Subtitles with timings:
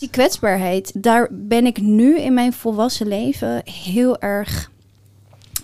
[0.00, 4.70] Die kwetsbaarheid, daar ben ik nu in mijn volwassen leven heel erg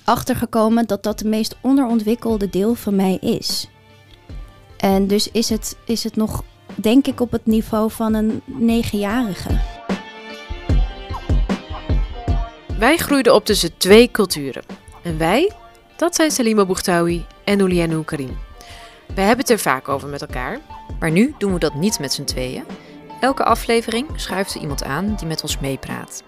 [0.04, 3.68] achter gekomen dat dat de meest onderontwikkelde deel van mij is.
[4.76, 6.44] En dus is het, is het nog,
[6.74, 9.60] denk ik, op het niveau van een negenjarige.
[12.78, 14.62] Wij groeiden op tussen twee culturen.
[15.02, 15.52] En wij,
[15.96, 18.38] dat zijn Salima Boechtawi en Oulianou Karim.
[19.14, 20.60] We hebben het er vaak over met elkaar,
[20.98, 22.64] maar nu doen we dat niet met z'n tweeën.
[23.20, 26.22] Elke aflevering schuift er iemand aan die met ons meepraat.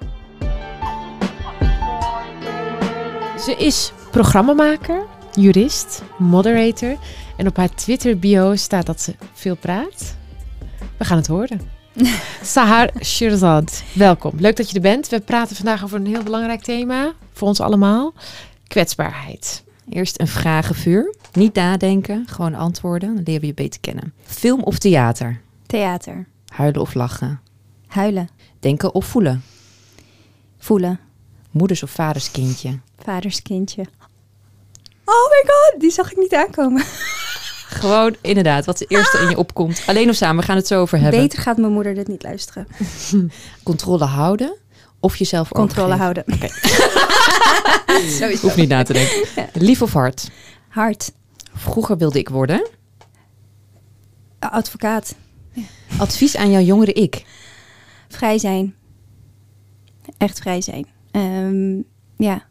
[3.38, 6.96] Ze is programmamaker, jurist, moderator
[7.36, 10.16] en op haar Twitter-bio staat dat ze veel praat.
[10.96, 11.60] We gaan het horen.
[12.42, 14.32] Sahar Shirzad, welkom.
[14.38, 15.08] Leuk dat je er bent.
[15.08, 18.14] We praten vandaag over een heel belangrijk thema voor ons allemaal:
[18.66, 19.64] kwetsbaarheid.
[19.90, 21.14] Eerst een vragenvuur.
[21.32, 23.14] Niet nadenken, gewoon antwoorden.
[23.14, 24.12] Dan leren we je beter kennen.
[24.22, 25.40] Film of theater?
[25.66, 26.26] Theater.
[26.48, 27.40] Huilen of lachen?
[27.86, 28.28] Huilen.
[28.60, 29.42] Denken of voelen?
[30.58, 31.00] Voelen.
[31.50, 32.78] Moeders of vaders kindje?
[33.02, 33.82] Vaders kindje.
[35.04, 36.82] Oh my god, die zag ik niet aankomen.
[37.68, 39.82] Gewoon inderdaad, wat het eerste in je opkomt.
[39.86, 41.20] Alleen of samen, we gaan het zo over hebben.
[41.20, 42.66] Beter gaat mijn moeder dit niet luisteren.
[43.62, 44.56] Controle houden
[45.00, 46.24] of jezelf Controle overgeven?
[46.38, 46.50] houden.
[48.18, 48.42] Sowieso.
[48.46, 49.26] Hoef niet na te denken.
[49.52, 50.30] Lief of hard?
[50.68, 51.12] Hard.
[51.54, 52.68] Vroeger wilde ik worden.
[54.38, 55.14] Advocaat.
[55.98, 57.24] Advies aan jouw jongere ik.
[58.08, 58.74] Vrij zijn.
[60.16, 60.86] Echt vrij zijn.
[61.10, 61.82] Ehm,
[62.16, 62.46] ja.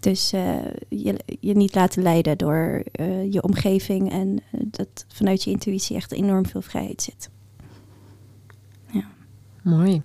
[0.00, 0.54] Dus eh,
[0.88, 5.96] je, je niet laten leiden door eh, je omgeving en eh, dat vanuit je intuïtie
[5.96, 7.30] echt enorm veel vrijheid zit.
[9.62, 10.02] Mooi.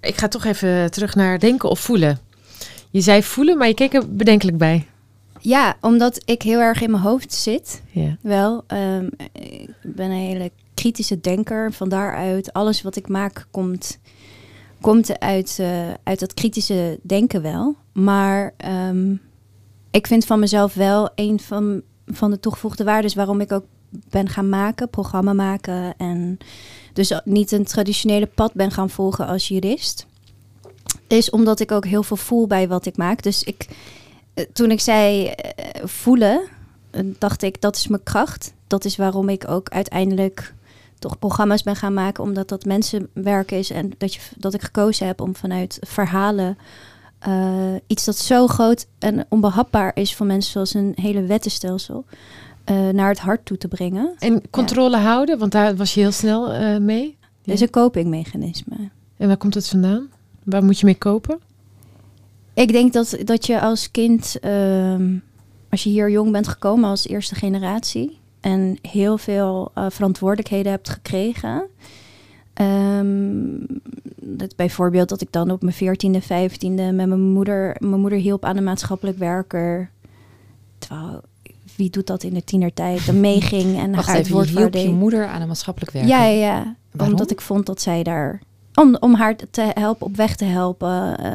[0.00, 2.18] Ik ga toch even terug naar denken of voelen.
[2.90, 4.86] Je zei voelen, maar je keek er bedenkelijk bij.
[5.40, 7.82] Ja, omdat ik heel erg in mijn hoofd zit.
[7.90, 8.16] Ja.
[8.20, 10.50] Wel, ehm, ik ben een hele
[10.84, 11.72] kritische denker.
[11.72, 13.98] Van daaruit, alles wat ik maak komt,
[14.80, 17.76] komt uit, eh, uit dat kritische denken wel.
[17.92, 19.14] Maar ehm,
[19.90, 23.64] ik vind van mezelf wel een van, van de toegevoegde waarden waarom ik ook
[24.10, 25.94] ben gaan maken, programma maken.
[25.96, 26.38] En
[26.92, 30.06] dus niet een traditionele pad ben gaan volgen als jurist.
[31.06, 33.22] Is omdat ik ook heel veel voel bij wat ik maak.
[33.22, 33.68] Dus ik,
[34.34, 36.40] eh, toen ik zei eh, voelen,
[37.18, 38.52] dacht ik dat is mijn kracht.
[38.66, 40.54] Dat is waarom ik ook uiteindelijk
[41.08, 45.06] toch programma's ben gaan maken, omdat dat mensenwerk is en dat, je, dat ik gekozen
[45.06, 46.58] heb om vanuit verhalen
[47.18, 52.04] eh, iets dat zo groot en onbehapbaar is voor mensen zoals een hele wettenstelsel
[52.64, 54.14] eh, naar het hart toe te brengen.
[54.18, 57.16] En controle houden, want daar was je heel snel eh, mee.
[57.42, 58.90] Dat is een copingmechanisme.
[59.16, 60.08] En waar komt het vandaan?
[60.42, 61.38] Waar moet je mee kopen?
[62.54, 65.16] Ik denk dat, dat je als kind, ehm,
[65.70, 70.88] als je hier jong bent gekomen als eerste generatie en heel veel eh, verantwoordelijkheden hebt
[70.88, 71.66] gekregen.
[72.54, 73.56] ehm,
[74.16, 78.44] dat bijvoorbeeld dat ik dan op mijn 14e, 15e met mijn moeder, mijn moeder hielp
[78.44, 79.90] aan een maatschappelijk werker.
[80.78, 81.20] Terwijl,
[81.76, 83.06] wie doet dat in de tienertijd?
[83.06, 86.06] Dan meeging en Wacht haar het woord je hielp je moeder aan een maatschappelijk werk.
[86.06, 86.76] Ja, ja, ja.
[86.90, 87.14] Waarom?
[87.14, 88.40] Omdat ik vond dat zij daar...
[88.74, 91.18] Om, om haar te helpen, op weg te helpen.
[91.18, 91.32] eh,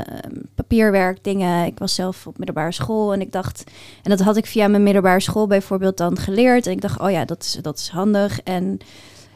[0.56, 1.66] papierwerk, dingen.
[1.66, 3.64] Ik was zelf op middelbare school en ik dacht...
[4.04, 6.66] En dat had ik via mijn middelbare school bijvoorbeeld dan geleerd.
[6.66, 8.42] En ik dacht, oh ja, dat is, dat is handig.
[8.42, 8.80] En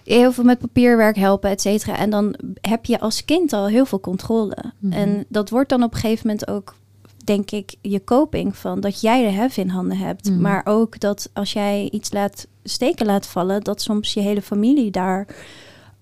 [0.04, 1.98] heel veel met papierwerk helpen, et cetera.
[1.98, 4.58] En dan heb je als kind al heel veel controle.
[4.80, 4.94] Mhm.
[4.94, 6.76] En dat wordt dan op een gegeven moment ook,
[7.24, 10.30] denk ik, je coping van dat jij de hef in handen hebt.
[10.30, 10.42] Mhm.
[10.42, 14.92] Maar ook dat als jij iets laat steken laat vallen, dat soms je hele familie
[14.92, 15.28] daar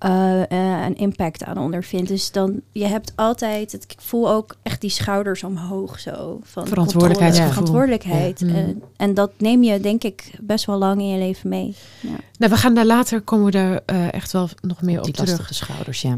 [0.02, 2.08] eh, eh, een impact aan ondervindt.
[2.08, 6.40] Dus dan, je hebt altijd, het, ik voel ook echt die schouders omhoog zo.
[6.44, 8.40] Van verantwoordelijkheid.
[8.40, 8.46] Ja.
[8.46, 8.56] Mhm.
[8.56, 11.76] En, en dat neem je, denk ik, best wel lang in je leven mee.
[12.00, 12.16] Ja.
[12.38, 15.14] Nou, we gaan daar later, komen we daar eh, echt wel nog meer op, Die
[15.14, 15.30] terug.
[15.30, 16.18] lastige schouders, ja.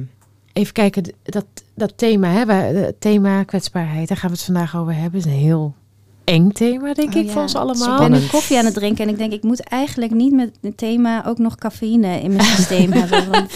[0.54, 4.96] Even kijken, dat, dat thema, hè, het thema kwetsbaarheid, daar gaan we het vandaag over
[4.96, 5.20] hebben.
[5.20, 5.76] is een heel
[6.24, 7.32] eng thema, denk Oh ik, ja.
[7.32, 8.04] voor ons Dus allemaal.
[8.04, 10.52] ik ben nu koffie aan het drinken en ik denk, ik moet eigenlijk niet met
[10.62, 13.30] het thema ook nog cafeïne in mijn systeem hebben.
[13.32, 13.52] Want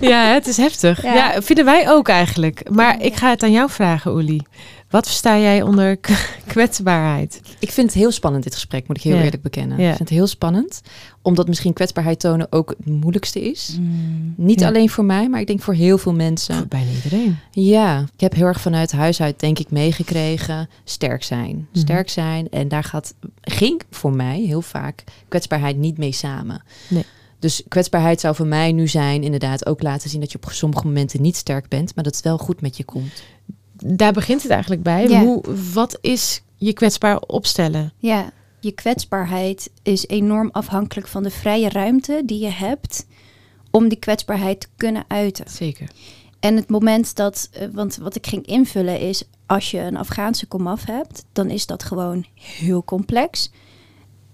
[0.00, 1.02] Ja, het is heftig.
[1.02, 1.14] Ja.
[1.14, 1.42] Ja.
[1.42, 2.70] vinden wij ook eigenlijk.
[2.70, 4.40] Maar ik ga het aan jou vragen, Oeli.
[4.96, 5.98] Wat versta jij onder
[6.46, 7.40] kwetsbaarheid?
[7.58, 9.78] Ik vind het heel spannend, dit gesprek, moet ik heel eerlijk bekennen.
[9.78, 10.80] Ik vind het heel spannend,
[11.22, 13.78] omdat misschien kwetsbaarheid tonen ook het moeilijkste is.
[14.36, 14.66] Niet Ja.
[14.66, 16.56] alleen voor mij, maar ik denk voor heel veel mensen.
[16.56, 17.38] Voor bijna iedereen.
[17.50, 20.68] Ja, ik heb heel erg vanuit huis uit, denk ik, meegekregen.
[20.84, 21.56] Sterk zijn.
[21.56, 21.78] Mhm.
[21.78, 22.48] Sterk zijn.
[22.48, 26.62] En daar gaat, ging voor mij heel vaak kwetsbaarheid niet mee samen.
[26.88, 27.04] Nee.
[27.38, 30.86] Dus kwetsbaarheid zou voor mij nu zijn, inderdaad, ook laten zien dat je op sommige
[30.86, 33.22] momenten niet sterk bent, maar dat het wel goed met je komt.
[33.84, 35.08] Daar begint het eigenlijk bij.
[35.08, 35.20] Ja.
[35.20, 35.42] Hoe,
[35.72, 37.92] wat is je kwetsbaar opstellen?
[37.98, 38.30] ja,
[38.60, 43.06] je kwetsbaarheid is enorm afhankelijk van de vrije ruimte die je hebt
[43.70, 45.44] om die kwetsbaarheid te kunnen uiten.
[45.50, 45.90] Zeker.
[46.40, 50.46] En het moment dat, eh, want wat ik ging invullen is, als je een Afghaanse
[50.46, 53.50] komaf hebt, dan is dat gewoon heel complex.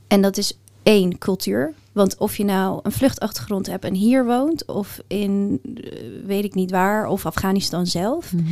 [0.08, 1.74] En dat is één cultuur.
[1.92, 5.92] Want of je nou een vluchtachtergrond hebt en hier woont, of in eh,
[6.26, 8.44] weet ik niet waar, of Afghanistan zelf, Mhm.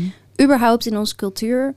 [0.42, 1.72] Überhaupt in onze cultuur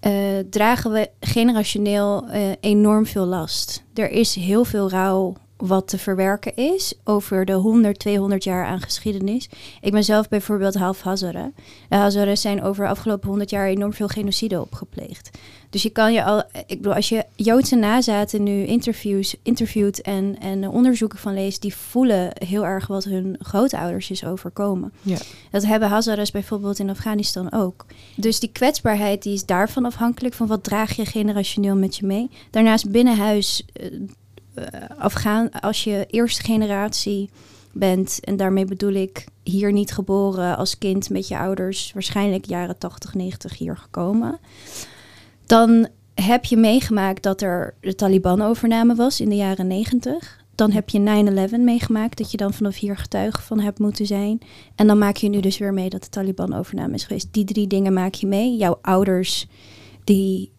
[0.00, 0.12] eh,
[0.50, 3.84] dragen we generationeel eh, enorm veel last.
[3.94, 8.80] Er is heel veel rouw wat te verwerken is over de 100, 200 jaar aan
[8.80, 9.48] geschiedenis.
[9.80, 11.50] Ik ben zelf bijvoorbeeld half Hazara.
[11.88, 15.30] De Hazara zijn over de afgelopen 100 jaar enorm veel genocide opgepleegd.
[15.76, 20.38] Dus je kan je al, ik bedoel, als je Joodse nazaten nu interviews, interviewt en,
[20.40, 24.92] en onderzoeken van leest, die voelen heel erg wat hun grootouders is overkomen.
[25.02, 25.18] Ja.
[25.50, 27.86] Dat hebben Hazaras bijvoorbeeld in Afghanistan ook.
[28.14, 32.30] Dus die kwetsbaarheid die is daarvan afhankelijk van wat draag je generationeel met je mee.
[32.50, 33.86] Daarnaast binnenhuis eh,
[34.54, 34.64] eh,
[34.98, 37.30] Afghaan, als je eerste generatie
[37.72, 42.78] bent, en daarmee bedoel ik hier niet geboren als kind met je ouders, waarschijnlijk jaren
[42.78, 44.38] 80, 90 hier gekomen,
[45.46, 50.44] dan heb je meegemaakt dat er de Taliban-overname was in de jaren 90.
[50.54, 54.38] Dan heb je 9-11 meegemaakt, dat je dan vanaf hier getuige van hebt moeten zijn.
[54.74, 57.28] En dan maak je nu dus weer mee dat de Taliban-overname is geweest.
[57.30, 58.56] Die drie dingen maak je mee.
[58.56, 59.46] Jouw ouders,
[60.04, 60.50] die,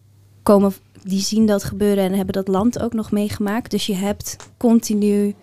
[0.42, 3.70] komen, die zien dat gebeuren en hebben dat land ook nog meegemaakt.
[3.70, 5.34] Dus je hebt continu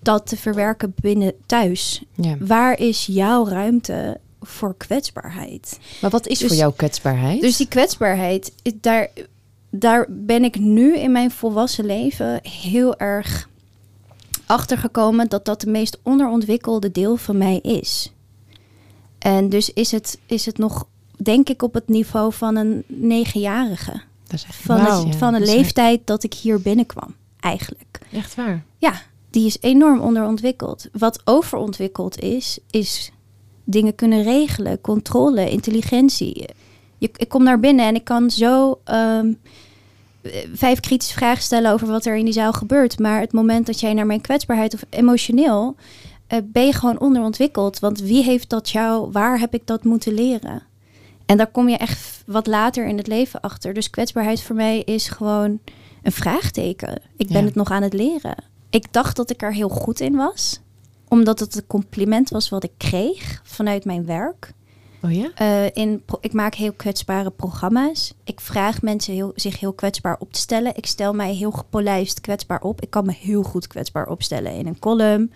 [0.00, 2.04] dat te verwerken binnen thuis.
[2.14, 2.36] Ja.
[2.38, 5.78] Waar is jouw ruimte voor kwetsbaarheid?
[6.00, 7.40] Maar wat is Dus- voor jou kwetsbaarheid?
[7.40, 9.08] Dus die kwetsbaarheid, daar,
[9.70, 13.48] daar ben ik nu in mijn volwassen leven heel erg
[14.46, 18.12] achter gekomen dat dat de meest onderontwikkelde deel van mij is.
[19.18, 20.86] En dus is het, is het nog,
[21.16, 24.02] denk ik, op het niveau van een negenjarige.
[24.26, 27.98] dat is echt Van, het, van een leeftijd dat ik hier binnenkwam, eigenlijk.
[28.12, 28.64] Echt waar.
[28.78, 30.88] Ja, die is enorm onderontwikkeld.
[30.92, 33.10] Wat overontwikkeld is, is
[33.64, 36.48] dingen kunnen regelen, controle, intelligentie.
[36.98, 39.32] Je, ik kom naar binnen en ik kan zo ehm,
[40.22, 42.98] eh, vijf kritische vragen stellen over wat er in die zaal gebeurt.
[42.98, 45.76] Maar het moment dat jij naar mijn kwetsbaarheid of emotioneel,
[46.26, 47.78] eh, ben je gewoon onderontwikkeld.
[47.78, 50.62] Want wie heeft dat jou, waar heb ik dat moeten leren?
[51.26, 53.74] En daar kom je echt wat later in het leven achter.
[53.74, 55.58] Dus kwetsbaarheid voor mij is gewoon
[56.02, 57.02] een vraagteken.
[57.16, 57.44] Ik ben Ja.
[57.44, 58.36] het nog aan het leren.
[58.70, 60.60] Ik dacht dat ik er heel goed in was,
[61.12, 64.52] omdat het een compliment was wat ik kreeg vanuit mijn werk.
[65.02, 65.30] Oh ja?
[65.34, 68.14] Eh, in, ik maak heel kwetsbare programma's.
[68.24, 70.76] Ik vraag mensen heel, zich heel kwetsbaar op te stellen.
[70.76, 72.80] Ik stel mij heel gepolijst kwetsbaar op.
[72.80, 75.32] Ik kan me heel goed kwetsbaar opstellen in een column,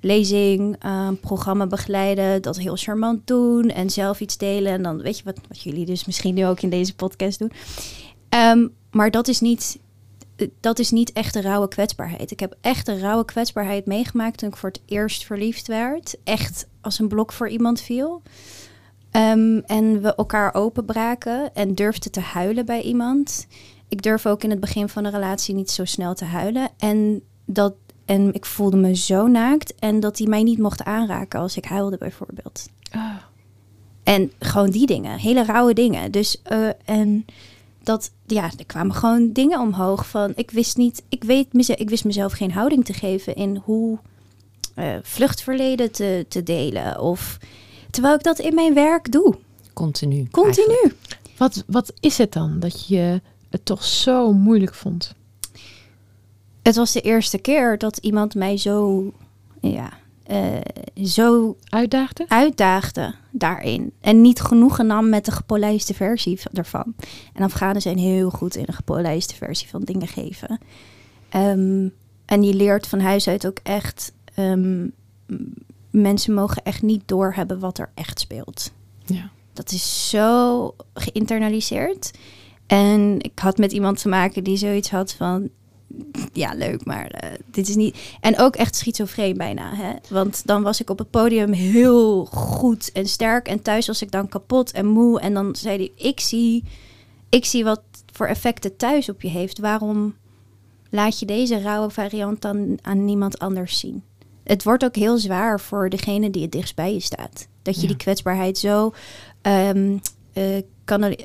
[0.00, 4.72] lezing, eh, programma begeleiden, dat heel charmant doen en zelf iets delen.
[4.72, 7.52] En dan weet je wat, wat jullie dus misschien nu ook in deze podcast doen.
[8.28, 9.78] Ehm, maar dat is niet.
[10.36, 12.30] Eh, Dat is niet echt de rauwe kwetsbaarheid.
[12.30, 16.16] Ik heb echt de rauwe kwetsbaarheid meegemaakt toen ik voor het eerst verliefd werd.
[16.24, 18.22] Echt als een blok voor iemand viel.
[19.10, 23.46] Ehm, en we elkaar openbraken en durfden te huilen bij iemand.
[23.88, 26.68] Ik durf ook in het begin van een relatie niet zo snel te huilen.
[26.78, 27.74] En, dat,
[28.04, 29.74] en ik voelde me zo naakt.
[29.74, 32.68] En dat hij mij niet mocht aanraken als ik huilde, bijvoorbeeld.
[32.90, 33.14] Ah.
[34.02, 36.12] En gewoon die dingen, hele rauwe dingen.
[36.12, 37.24] Dus eh, en
[37.86, 40.32] dat, ja, er kwamen gewoon dingen omhoog van.
[40.36, 43.98] Ik wist niet, ik weet mezelf, ik wist mezelf geen houding te geven in hoe
[44.74, 47.00] eh, vluchtverleden te, te delen.
[47.00, 47.38] Of
[47.90, 49.34] terwijl ik dat in mijn werk doe,
[49.72, 50.28] Continu.
[50.30, 50.66] continu.
[50.66, 51.18] eigenlijk.
[51.36, 53.20] Wat, wat is het dan dat je
[53.50, 55.14] het toch zo moeilijk vond?
[56.62, 59.04] Het was de eerste keer dat iemand mij zo,
[59.60, 59.92] ja,
[60.26, 62.24] eh, zo Uitdaagde?
[62.28, 63.92] uitdaagde daarin.
[64.00, 66.94] En niet genoegen nam met de gepolijste versie ervan.
[67.32, 70.58] En Afghanen zijn heel goed in een gepolijste versie van dingen geven.
[71.28, 71.88] Ehm,
[72.24, 74.12] en je leert van huis uit ook echt...
[74.34, 74.86] ehm,
[75.90, 78.72] mensen mogen echt niet doorhebben wat er echt speelt.
[79.04, 79.30] Ja.
[79.52, 82.10] Dat is zo geïnternaliseerd.
[82.66, 85.50] En ik had met iemand te maken die zoiets had van...
[86.32, 87.96] Ja, leuk, maar eh, dit is niet...
[88.20, 89.74] En ook echt schizofreen bijna.
[89.74, 89.92] Hè?
[90.08, 93.48] Want dan was ik op het podium heel goed en sterk.
[93.48, 95.20] En thuis was ik dan kapot en moe.
[95.20, 96.64] En dan zei hij, ik zie,
[97.28, 99.58] ik zie wat voor effecten thuis op je heeft.
[99.58, 100.14] Waarom
[100.90, 104.02] laat je deze rauwe variant dan aan niemand anders zien?
[104.44, 107.48] Het wordt ook heel zwaar voor degene die het dichtst bij je staat.
[107.62, 107.86] Dat je Ja.
[107.86, 108.92] die kwetsbaarheid zo...
[109.42, 109.96] ehm
[110.32, 110.62] eh,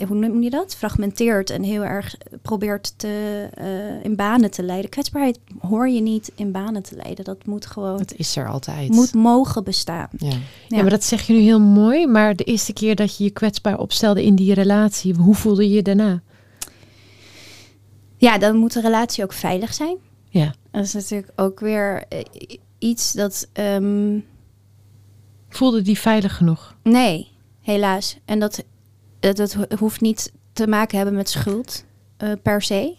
[0.08, 0.75] hoe noem je dat?
[0.75, 4.89] Fragmenteert en heel erg probeert te, eh, in banen te leiden.
[4.89, 7.25] Kwetsbaarheid hoor je niet in banen te leiden.
[7.25, 8.89] Dat moet gewoon Het is er altijd.
[8.89, 10.08] moet mogen bestaan.
[10.18, 10.27] Ja.
[10.30, 10.38] Ja.
[10.68, 10.82] Ja.
[10.82, 12.08] maar dat zeg je nu heel mooi.
[12.08, 15.75] Maar de eerste keer dat je je kwetsbaar opstelde in die relatie, hoe voelde je
[15.75, 16.22] je daarna?
[18.18, 19.98] Ja, dan moet de relatie ook veilig zijn.
[20.30, 20.53] Ja.
[20.72, 22.20] Dat is natuurlijk ook weer eh,
[22.80, 23.48] iets dat.
[23.53, 24.20] ehm,
[25.50, 26.75] Voelde die veilig genoeg?
[26.84, 27.27] Nee,
[27.62, 28.18] helaas.
[28.25, 28.63] En dat,
[29.21, 31.85] dat, dat ho- hoeft niet te maken hebben met schuld
[32.17, 32.95] eh, per se.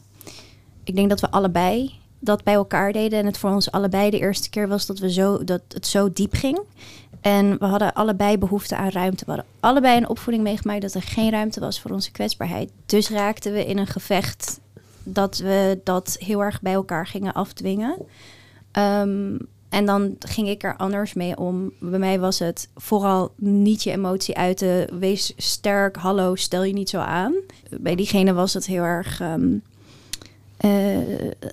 [0.84, 3.18] Ik denk dat we allebei dat bij elkaar deden.
[3.18, 6.12] En het voor ons allebei de eerste keer was dat, we zo, dat het zo
[6.12, 6.60] diep ging.
[7.20, 9.24] En we hadden allebei behoefte aan ruimte.
[9.24, 12.70] We hadden allebei een opvoeding meegemaakt dat er geen ruimte was voor onze kwetsbaarheid.
[12.86, 14.60] Dus raakten we in een gevecht
[15.02, 17.96] dat we dat heel erg bij elkaar gingen afdwingen.
[18.70, 19.36] Ehm,
[19.72, 21.72] en dan ging ik er anders mee om.
[21.78, 24.98] Bij mij was het vooral niet je emotie uiten.
[24.98, 27.34] Wees sterk, hallo, stel je niet zo aan.
[27.70, 29.20] Bij diegene was het heel erg...
[29.20, 29.56] ehm,
[30.56, 30.98] eh,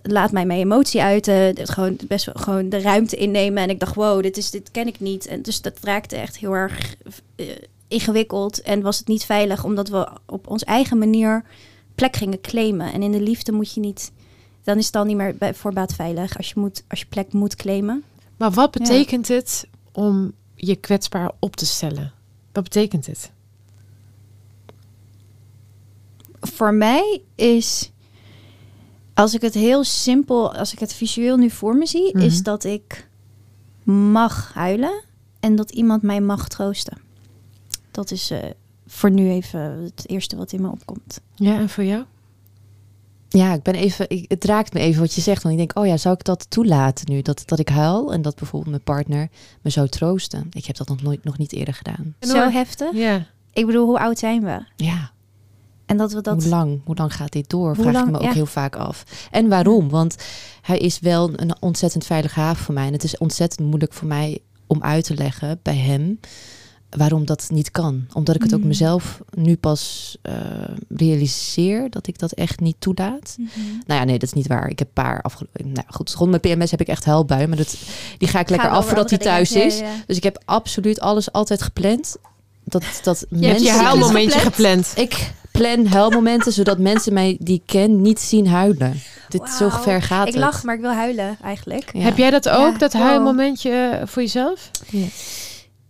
[0.03, 1.67] laat mij mijn emotie uiten.
[1.67, 3.63] Gewoon best wel gewoon de ruimte innemen.
[3.63, 5.27] En ik dacht, wow, dit, is, dit ken ik niet.
[5.27, 6.95] En dus dat raakte echt heel erg
[7.35, 7.45] eh,
[7.88, 8.61] ingewikkeld.
[8.61, 11.43] En was het niet veilig, omdat we op onze eigen manier
[11.95, 12.93] plek gingen claimen.
[12.93, 14.11] En in de liefde moet je niet...
[14.63, 17.34] Dan is het dan niet meer bij voorbaat veilig als je, moet, als je plek
[17.34, 18.04] moet claimen.
[18.38, 22.13] Maar wat betekent het om je kwetsbaar op te stellen?
[22.51, 23.32] Wat betekent het?
[26.42, 27.92] voor mij is,
[29.13, 32.25] als ik het heel simpel, als ik het visueel nu voor me zie, Mhm.
[32.25, 33.08] is dat ik
[33.84, 35.04] mag huilen
[35.39, 36.98] en dat iemand mij mag troosten.
[37.92, 38.39] Dat is eh,
[38.88, 41.22] voor nu even het eerste wat in me opkomt.
[41.36, 42.04] Ja, en voor jou?
[43.29, 45.43] Ja, ik ben even, ik, het raakt me even wat je zegt.
[45.43, 47.21] Want ik denk, oh ja, zou ik dat toelaten nu?
[47.21, 49.29] Dat, dat ik huil en dat bijvoorbeeld mijn partner
[49.62, 50.48] me zou troosten.
[50.51, 52.15] Ik heb dat nog nooit, nog niet eerder gedaan.
[52.19, 52.93] Zo heftig.
[52.93, 53.25] Ja.
[53.53, 54.63] Ik bedoel, hoe oud zijn we?
[54.75, 55.12] Ja,
[55.86, 56.41] En dat we dat.
[56.41, 56.81] hoe lang?
[56.86, 57.65] Hoe lang gaat dit door?
[57.75, 58.31] Hoe Vraag lang- ik me ook ja.
[58.33, 59.27] heel vaak af.
[59.31, 59.89] En waarom?
[59.89, 60.15] Want
[60.62, 62.88] hij is wel een ontzettend veilige haven voor mij.
[62.88, 66.19] En het is ontzettend moeilijk voor mij om uit te leggen bij hem
[66.98, 68.05] waarom dat niet kan.
[68.13, 68.67] Omdat ik het ook Mm.
[68.67, 70.34] mezelf nu pas eh,
[70.89, 73.36] realiseer dat ik dat echt niet toelaat.
[73.38, 73.50] Mhm.
[73.86, 74.69] Nou ja, nee, dat is niet waar.
[74.69, 75.72] Ik heb een paar afgelopen...
[75.72, 77.50] Nou goed, rond mijn PMS heb ik echt huilbuien.
[77.50, 77.75] Maar dat,
[78.17, 79.67] die ga ik lekker Gaan af voordat hij andere thuis dingen.
[79.67, 79.77] is.
[79.79, 80.03] Ja, ja, ja.
[80.08, 82.17] Dus ik heb absoluut alles altijd gepland.
[82.63, 83.86] Dat, dat Je hebt je mensen...
[83.86, 84.91] huilmomentje gepland.
[84.96, 89.01] Ik plan huilmomenten zodat mensen mij die ik ken niet zien huilen.
[89.29, 89.81] Dit zo Wauw.
[89.81, 90.43] ver gaat Ik het.
[90.43, 91.89] lach, maar ik wil huilen eigenlijk.
[91.93, 92.00] Ja.
[92.00, 93.01] Heb jij dat ook, Ja, dat wow.
[93.01, 94.72] huilmomentje eh, voor jezelf?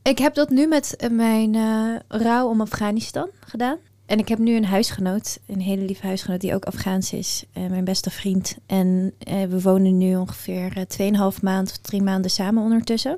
[0.10, 3.78] Ik heb dat nu met eh, mijn eh, rouw om Afghanistan gedaan.
[4.06, 7.44] En ik heb nu een huisgenoot, een hele lieve huisgenoot die ook Afghaans is.
[7.54, 8.58] eh, mijn beste vriend.
[8.66, 9.14] En
[9.50, 13.18] we wonen nu ongeveer eh, 2,5 maand of drie maanden samen ondertussen.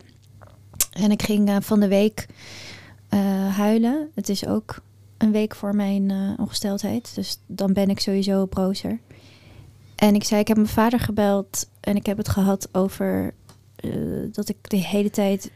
[0.92, 2.28] En ik ging van de week
[3.56, 4.10] huilen.
[4.16, 4.82] Het is ook
[5.18, 7.16] een week voor mijn ongesteldheid.
[7.16, 9.00] Dus dan ben ik sowieso brozer.
[9.96, 13.34] En ik zei, ik heb mijn vader gebeld en ik heb het gehad over
[14.32, 15.52] dat ik de hele tijd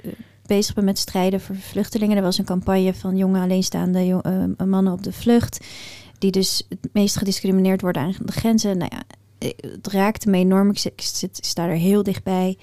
[0.48, 2.18] bezig ben met strijden voor vluchtelingen.
[2.18, 5.66] Er was een campagne van jonge alleenstaande eh, mannen op de vlucht.
[6.18, 8.78] Die dus het meest gediscrimineerd worden aan de grenzen.
[8.78, 9.04] Nou ja,
[9.38, 10.70] eh, het raakte me enorm.
[10.70, 12.58] Ik, zit, ik, sta er heel dichtbij.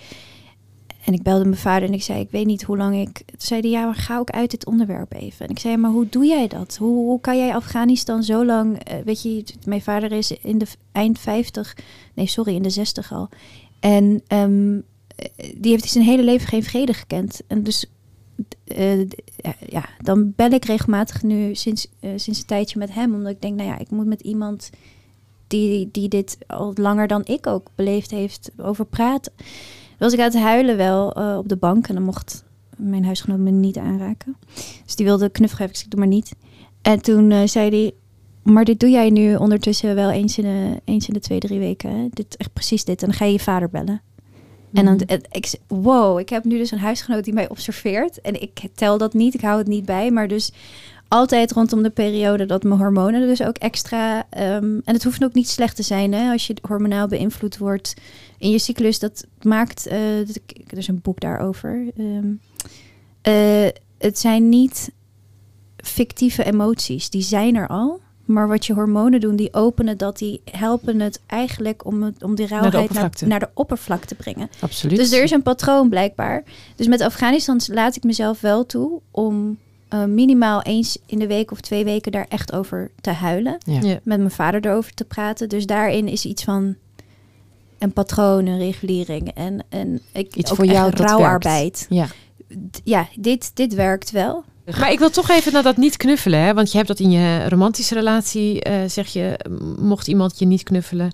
[1.05, 3.23] En ik belde mijn vader en ik zei, ik weet niet hoe lang ik...
[3.27, 5.47] Toen zei ja, maar ga ook uit dit onderwerp even.
[5.47, 6.77] En ik zei, maar hoe doe jij dat?
[6.77, 8.79] Hoe, hoe kan jij Afghanistan zo lang...
[8.79, 11.77] eh, weet je, mijn vader is in de eind 50...
[12.15, 13.29] Nee, sorry, in de 60 al.
[13.81, 14.83] En ehm, eh,
[15.57, 17.41] die heeft zijn hele leven geen vrede gekend.
[17.47, 17.87] En dus...
[18.65, 19.01] eh,
[19.69, 23.15] ja, dan bel ik regelmatig nu sinds, eh, sinds een tijdje met hem.
[23.15, 24.71] Omdat ik denk, nou ja, ik moet met iemand
[25.47, 29.33] die, die dit al langer dan ik ook beleefd heeft over praten.
[29.99, 32.45] Was ik aan het huilen wel eh, op de bank en dan mocht
[32.77, 34.37] mijn huisgenoot me niet aanraken.
[34.85, 36.35] Dus die wilde knuffelen, ik zei, doe maar niet.
[36.83, 37.93] En toen zei hij,
[38.43, 41.59] maar dit doe jij nu ondertussen wel eens in de, eens in de twee, drie
[41.59, 41.91] weken.
[41.91, 42.09] Hè?
[42.11, 43.03] Dit, echt precies dit.
[43.03, 44.03] En dan ga je je vader bellen.
[44.73, 48.21] En dan, en ik, wow, ik heb nu dus een huisgenoot die mij observeert.
[48.21, 50.11] En ik tel dat niet, ik hou het niet bij.
[50.11, 50.53] Maar dus
[51.09, 54.27] altijd rondom de periode dat mijn hormonen dus ook extra...
[54.31, 57.95] ehm, en het hoeft ook niet slecht te zijn hè, als je hormonaal beïnvloed wordt
[58.39, 58.99] in je cyclus.
[58.99, 59.85] Dat maakt...
[60.27, 61.91] dat- er is een boek daarover.
[61.97, 62.33] Ehm,
[63.23, 64.91] eh, het zijn niet
[65.77, 67.11] fictieve emoties.
[67.11, 68.01] Die zijn er al.
[68.25, 72.35] Maar wat je hormonen doen, die openen dat, die helpen het eigenlijk om, het, om
[72.35, 74.49] die rauwheid naar, naar de oppervlakte te brengen.
[74.61, 74.97] Absoluut.
[74.97, 76.43] Dus er is een patroon blijkbaar.
[76.77, 81.51] Dus met Afghanistan laat ik mezelf wel toe om eh, minimaal eens in de week
[81.51, 83.57] of twee weken daar echt over te huilen.
[83.65, 83.81] Ja.
[83.81, 83.99] Ja.
[84.03, 85.49] Met mijn vader erover te praten.
[85.49, 86.75] Dus daarin is iets van
[87.79, 89.29] een patroon, een regulering.
[89.35, 91.87] En, en ik, Iets ook voor jou echt dat rouwarbeid.
[91.89, 92.07] Ja.
[92.71, 94.45] D- Ja, dit, dit werkt wel.
[94.65, 96.41] Maar ik wil toch even naar dat niet knuffelen.
[96.41, 96.55] Hè?
[96.55, 99.39] Want je hebt dat in je romantische relatie, eh, zeg je,
[99.79, 101.11] mocht iemand je niet knuffelen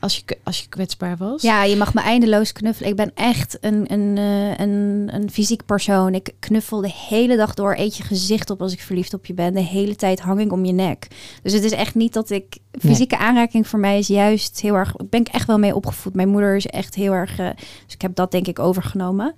[0.00, 1.42] als je, als je kwetsbaar was.
[1.42, 2.90] Ja, je mag me eindeloos knuffelen.
[2.90, 6.14] Ik ben echt een, een, eh, een, een fysiek persoon.
[6.14, 7.74] Ik knuffel de hele dag door.
[7.76, 9.54] Eet je gezicht op als ik verliefd op je ben.
[9.54, 11.06] De hele tijd hang ik om je nek.
[11.42, 12.58] Dus het is echt niet dat ik...
[12.78, 14.94] Fysieke aanraking voor mij is juist heel erg...
[14.96, 16.14] Ik ben ik echt wel mee opgevoed.
[16.14, 17.38] Mijn moeder is echt heel erg...
[17.38, 17.48] eh,
[17.84, 19.34] dus ik heb dat denk ik overgenomen.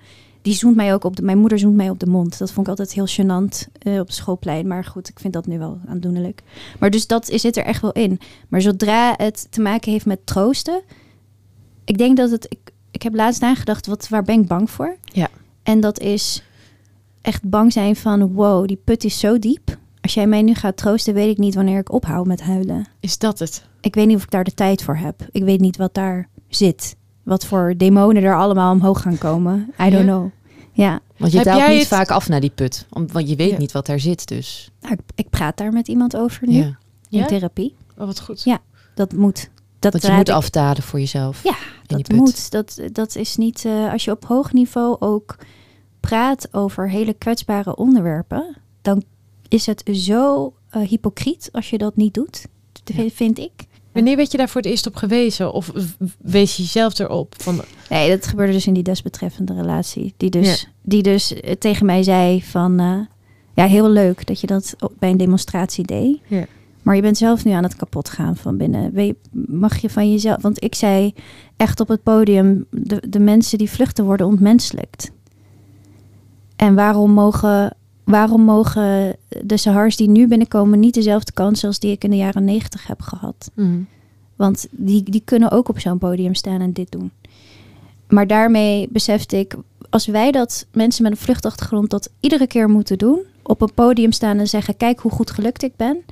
[0.47, 1.23] Die zoent mij ook op de...
[1.23, 2.39] Mijn moeder zoent mij op de mond.
[2.39, 4.67] Dat vond ik altijd heel gênant eh, op het schoolplein.
[4.67, 6.43] Maar goed, ik vind dat nu wel aandoenlijk.
[6.79, 8.19] Maar dus dat is- zit er echt wel in.
[8.49, 10.83] Maar zodra het te maken heeft met troosten...
[11.85, 12.47] Ik denk dat het...
[12.49, 14.97] Ik, ik heb laatst nagedacht, wat, waar ben ik bang voor?
[15.05, 15.29] Ja.
[15.63, 16.43] En dat is
[17.23, 18.33] echt bang zijn van...
[18.33, 19.79] Wow, die put is zo diep.
[20.01, 22.87] Als jij mij nu gaat troosten, weet ik niet wanneer ik ophoud met huilen.
[23.01, 23.65] Is dat het?
[23.81, 25.27] Ik weet niet of ik daar de tijd voor heb.
[25.31, 26.97] Ik weet niet wat daar zit.
[27.27, 29.59] Wat voor demonen er allemaal omhoog gaan komen.
[29.81, 30.03] I don't Ja?
[30.03, 30.31] know.
[30.73, 32.87] Ja, Want je Heb daalt niet het- vaak af naar die put.
[32.91, 33.59] Om, want je weet Ja.
[33.59, 34.71] niet wat daar zit dus.
[34.81, 36.55] nou, ik, ik praat daar met iemand over nu.
[36.57, 36.65] Ja.
[36.65, 37.27] In Ja?
[37.27, 37.75] therapie.
[37.99, 38.45] Oh, wat goed.
[38.45, 38.59] Ja.
[38.95, 39.51] Dat moet.
[39.79, 41.43] Dat Want je moet ik- afdalen voor jezelf.
[41.43, 41.57] Ja, in
[41.87, 42.17] die dat put.
[42.17, 42.51] moet.
[42.51, 43.65] Dat, dat is niet...
[43.65, 45.37] eh, als je op hoog niveau ook
[46.01, 48.57] praat over hele kwetsbare onderwerpen...
[48.83, 49.03] dan
[49.49, 52.47] is het zo eh, hypocriet als je dat niet doet.
[52.85, 53.09] Ja.
[53.11, 53.53] Vind ik.
[53.97, 55.53] Wanneer werd je daar voor het eerst op gewezen?
[55.53, 55.73] Of
[56.19, 57.35] wees je jezelf erop?
[57.43, 57.61] Van,
[57.91, 60.15] Nee, dat gebeurde dus in die desbetreffende relatie.
[60.17, 62.79] Die dus, die dus eh, tegen mij zei van...
[62.79, 62.99] eh,
[63.55, 66.19] ja, heel leuk dat je dat bij een demonstratie deed.
[66.27, 66.47] Ja.
[66.83, 69.15] Maar je bent zelf nu aan het kapot gaan van binnen.
[69.47, 70.43] Mag je van jezelf...
[70.43, 71.15] Want ik zei
[71.57, 72.67] echt op het podium...
[72.71, 75.11] De, de mensen die vluchten worden ontmenselijkt.
[76.57, 77.77] En waarom mogen,
[78.07, 80.81] waarom mogen de Sahars die nu binnenkomen...
[80.81, 83.51] niet dezelfde kansen als die ik in de jaren negentig heb gehad?
[84.37, 87.11] Want die, die kunnen ook op zo'n podium staan en dit doen.
[88.09, 89.57] Maar daarmee besefte ik,
[89.91, 94.13] als wij dat mensen met een vluchtachtergrond dat iedere keer moeten doen, op een podium
[94.13, 96.05] staan en zeggen: Kijk hoe goed gelukt ik ben.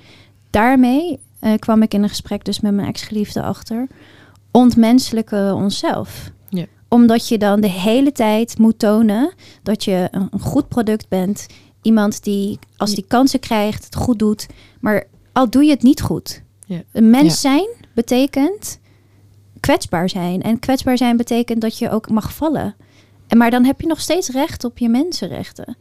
[0.51, 3.87] Daarmee eh, kwam ik in een gesprek dus met mijn ex-geliefde achter.
[4.51, 6.31] Ontmenselijken onszelf.
[6.49, 6.65] Ja.
[6.89, 9.33] Omdat je dan de hele tijd moet tonen
[9.63, 11.47] dat je een, een goed product bent.
[11.85, 14.47] Iemand die, als die kansen krijgt, het goed doet.
[14.81, 16.43] Maar al doe je het niet goed.
[16.67, 16.83] Ja.
[16.93, 17.51] Een mens Ja.
[17.51, 18.79] zijn betekent
[19.61, 20.43] kwetsbaar zijn.
[20.43, 22.75] En kwetsbaar zijn betekent dat je ook mag vallen.
[23.27, 25.77] En maar dan heb je nog steeds recht op je mensenrechten.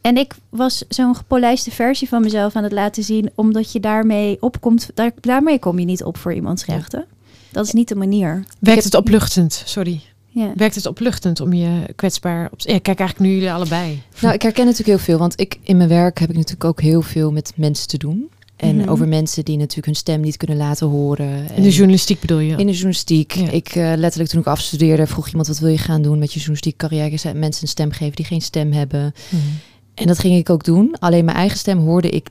[0.00, 4.36] En ik was zo'n gepolijste versie van mezelf aan het laten zien, omdat je daarmee
[4.40, 4.90] opkomt.
[4.94, 6.74] Daar, daarmee kom je niet op voor iemands Ja.
[6.74, 7.04] rechten.
[7.50, 8.44] Dat is niet de manier.
[8.58, 9.62] Werkt het opluchtend?
[9.66, 10.00] Sorry.
[10.34, 10.52] Ja.
[10.56, 12.60] Werkt het opluchtend om je kwetsbaar op...
[12.60, 14.02] Ja, kijk eigenlijk nu jullie allebei.
[14.20, 15.18] Nou, ik herken natuurlijk heel veel.
[15.18, 18.28] Want ik, in mijn werk heb ik natuurlijk ook heel veel met mensen te doen.
[18.56, 18.88] En Mhm.
[18.88, 21.46] over mensen die natuurlijk hun stem niet kunnen laten horen.
[21.54, 22.56] In de journalistiek bedoel je?
[22.56, 23.32] In de journalistiek.
[23.32, 23.50] Ja.
[23.50, 26.38] Ik eh, letterlijk toen ik afstudeerde vroeg iemand wat wil je gaan doen met je
[26.38, 27.34] journalistiek carrière.
[27.34, 29.14] Mensen een stem geven die geen stem hebben.
[29.28, 29.42] Mhm.
[29.94, 30.96] En dat ging ik ook doen.
[30.98, 32.28] Alleen mijn eigen stem hoorde ik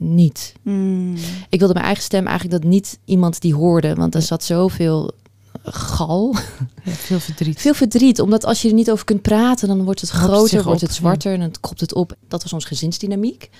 [0.00, 0.54] niet.
[0.62, 1.14] Mm.
[1.48, 3.94] Ik wilde mijn eigen stem eigenlijk dat niet iemand die hoorde.
[3.94, 5.12] Want er zat zoveel
[5.70, 6.34] gal.
[6.84, 7.60] Ja, veel verdriet.
[7.60, 8.20] Veel verdriet.
[8.20, 11.32] Omdat als je er niet over kunt praten, dan wordt het groter, wordt het zwarter
[11.32, 12.14] en dan kropt het op.
[12.28, 13.50] Dat was onze gezinsdynamiek.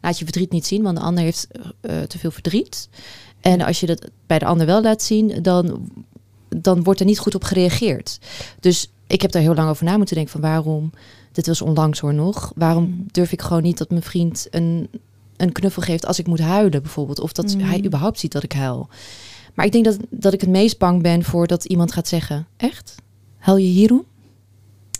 [0.00, 1.46] Laat je verdriet niet zien, want de ander heeft
[1.80, 2.88] eh, te veel verdriet.
[3.40, 5.88] En als je dat bij de ander wel laat zien, dan,
[6.48, 8.18] dan wordt er niet goed op gereageerd.
[8.60, 10.90] Dus ik heb daar heel lang over na moeten denken van waarom,
[11.32, 13.06] dit was onlangs hoor nog, waarom Mm.
[13.10, 14.88] durf ik gewoon niet dat mijn vriend een,
[15.36, 17.20] een knuffel geeft als ik moet huilen bijvoorbeeld.
[17.20, 17.60] Of dat Mm.
[17.60, 18.88] hij überhaupt ziet dat ik huil.
[19.54, 22.46] Maar ik denk dat, dat ik het meest bang ben voor dat iemand gaat zeggen,
[22.56, 22.94] echt?
[23.38, 24.04] Huil je hierom?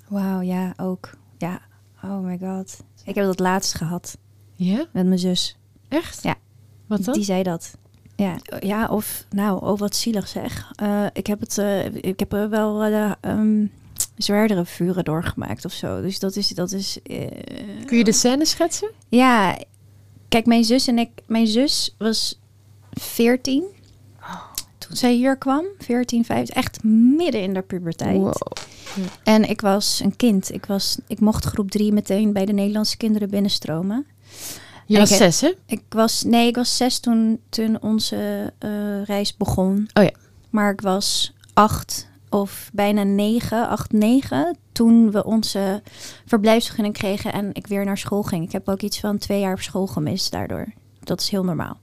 [0.09, 1.11] Wauw, ja, ook.
[1.39, 1.61] Ja,
[2.03, 2.83] oh my god.
[3.05, 4.19] Ik heb dat laatst gehad
[4.55, 4.87] Ja?
[4.93, 5.57] met mijn zus.
[5.89, 6.23] Echt?
[6.23, 6.35] Ja.
[6.87, 7.15] Wat dan?
[7.15, 7.77] Die zei dat.
[8.17, 10.71] Ja, ja of nou, oh wat zielig zeg.
[10.75, 13.67] Eh, ik heb het, eh, ik heb er wel eh, ehm,
[14.17, 16.01] zwaardere vuren doorgemaakt of zo.
[16.01, 16.99] Dus dat is, dat is.
[17.85, 18.91] Kun je de scène schetsen?
[19.09, 19.59] Ja,
[20.29, 22.41] kijk, mijn zus en ik, mijn zus was
[22.93, 23.73] 14 toen
[24.97, 28.39] zij hier kwam, 14, 15, echt midden in de puberteit.
[29.23, 30.53] En ik was een kind.
[30.53, 34.07] Ik, was, ik mocht groep 3 meteen bij de Nederlandse kinderen binnenstromen.
[34.87, 35.53] Je En was ik- zes, hè?
[35.67, 39.89] Ik was, nee, ik was zes toen, toen onze eh, reis begon.
[39.95, 40.11] Oh ja.
[40.51, 45.83] Maar ik was acht of bijna negen, acht, negen, toen we onze
[46.27, 48.45] verblijfsvergunning kregen en ik weer naar school ging.
[48.45, 50.73] Ik heb ook iets van twee jaar op school gemist daardoor.
[51.01, 51.81] Dat is heel normaal.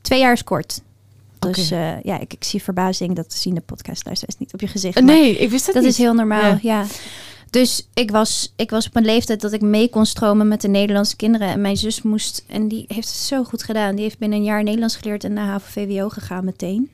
[0.00, 0.80] Twee jaar is kort.
[1.52, 5.00] Dus eh, ja, ik, ik zie verbazing, dat zien de podcastluisteraars niet op je gezicht.
[5.00, 5.92] Nee, ik wist dat, dat niet.
[5.92, 6.58] is heel normaal, Ja.
[6.62, 6.84] ja.
[7.50, 10.68] Dus ik was, ik was op een leeftijd dat ik mee kon stromen met de
[10.68, 11.48] Nederlandse kinderen.
[11.48, 13.94] En mijn zus moest, en die heeft het zo goed gedaan.
[13.94, 16.90] Die heeft binnen een jaar Nederlands geleerd en naar HAVO-VWO gegaan meteen.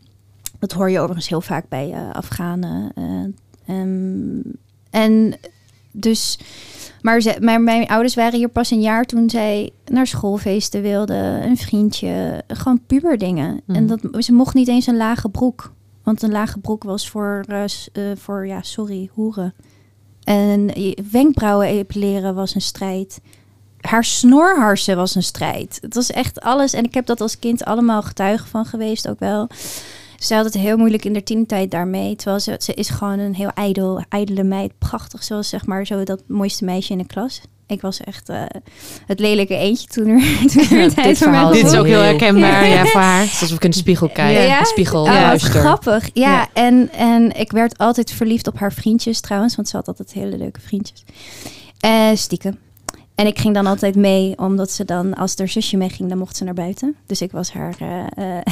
[0.58, 2.92] Dat hoor je overigens heel vaak bij eh Afghanen.
[2.94, 4.40] eh, ehm,
[4.90, 5.34] en
[5.92, 6.38] dus,
[7.02, 11.42] maar, ze, maar mijn ouders waren hier pas een jaar toen zij naar schoolfeesten wilden.
[11.42, 13.60] Een vriendje, gewoon puberdingen.
[13.66, 13.76] Mhm.
[13.76, 15.72] En dat, ze mocht niet eens een lage broek.
[16.02, 19.54] Want een lage broek was voor, eh, voor ja, sorry, hoeren.
[20.24, 20.70] En
[21.10, 23.20] wenkbrauwen epileren was een strijd.
[23.80, 25.78] Haar snorharsen was een strijd.
[25.80, 26.72] Het was echt alles.
[26.72, 29.48] En ik heb dat als kind allemaal getuige van geweest ook wel.
[30.20, 32.16] Ze had het heel moeilijk in de tienertijd daarmee.
[32.16, 34.72] Terwijl ze, ze is gewoon een heel ijdel, ijdele meid.
[34.78, 37.40] Prachtig, zoals zeg maar zo dat mooiste meisje in de klas.
[37.66, 38.42] Ik was echt eh,
[39.06, 41.86] het lelijke eentje toen er, toen er Ja, tijd dit voor mij Dit is ook
[41.86, 43.20] heel herkenbaar ja, voor haar.
[43.20, 44.46] Het is alsof ik in de spiegel kijk.
[44.46, 44.58] Ja?
[44.60, 46.10] Een spiegel Oh, grappig.
[46.12, 46.48] Ja, Ja.
[46.52, 49.56] En, en ik werd altijd verliefd op haar vriendjes trouwens.
[49.56, 51.04] Want ze had altijd hele leuke vriendjes.
[51.80, 52.58] Eh stiekem.
[53.20, 56.18] En ik ging dan altijd mee, omdat ze dan, als haar zusje mee ging, dan
[56.18, 56.96] mocht ze naar buiten.
[57.06, 58.44] Dus ik was haar eh, eh,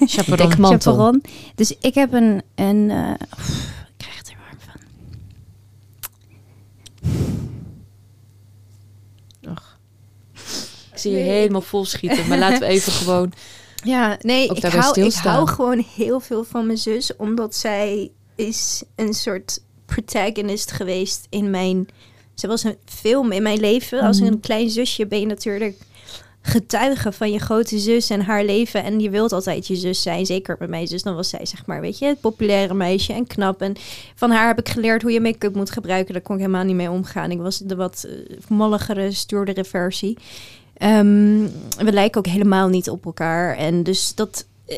[0.14, 0.52] Chaperon.
[0.52, 1.22] Chaperon.
[1.54, 4.80] Dus ik heb een, een eh, pff, ik krijg het er warm van.
[10.92, 12.28] Ik zie je helemaal vol schieten.
[12.28, 13.32] Maar laten we even gewoon...
[13.84, 18.82] Ja, nee, ik hou, ik hou gewoon heel veel van mijn zus, omdat zij is
[18.94, 21.88] een soort protagonist geweest in mijn...
[22.42, 24.00] Ze was een film in mijn leven.
[24.00, 24.32] Als Mhm.
[24.32, 25.76] een klein zusje ben je natuurlijk
[26.44, 28.84] getuige van je grote zus en haar leven.
[28.84, 30.26] En je wilt altijd je zus zijn.
[30.26, 31.02] Zeker bij mijn zus.
[31.02, 33.60] Dan was zij, zeg maar, weet je, het populaire meisje en knap.
[33.62, 33.74] En
[34.14, 36.12] van haar heb ik geleerd hoe je make-up moet gebruiken.
[36.12, 37.30] Daar kon ik helemaal niet mee omgaan.
[37.30, 40.16] Ik was de wat eh, molligere, stoerdere versie.
[40.76, 41.42] Ehm,
[41.78, 43.56] we lijken ook helemaal niet op elkaar.
[43.56, 44.46] En dus dat...
[44.66, 44.76] eh,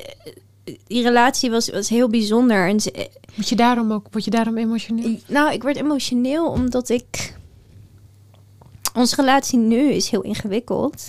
[0.86, 2.68] die relatie was, was heel bijzonder.
[2.68, 5.18] En ze, Word je daarom ook word je daarom emotioneel?
[5.28, 7.34] nou, ik werd emotioneel omdat ik...
[8.94, 11.08] Onze relatie nu is heel ingewikkeld.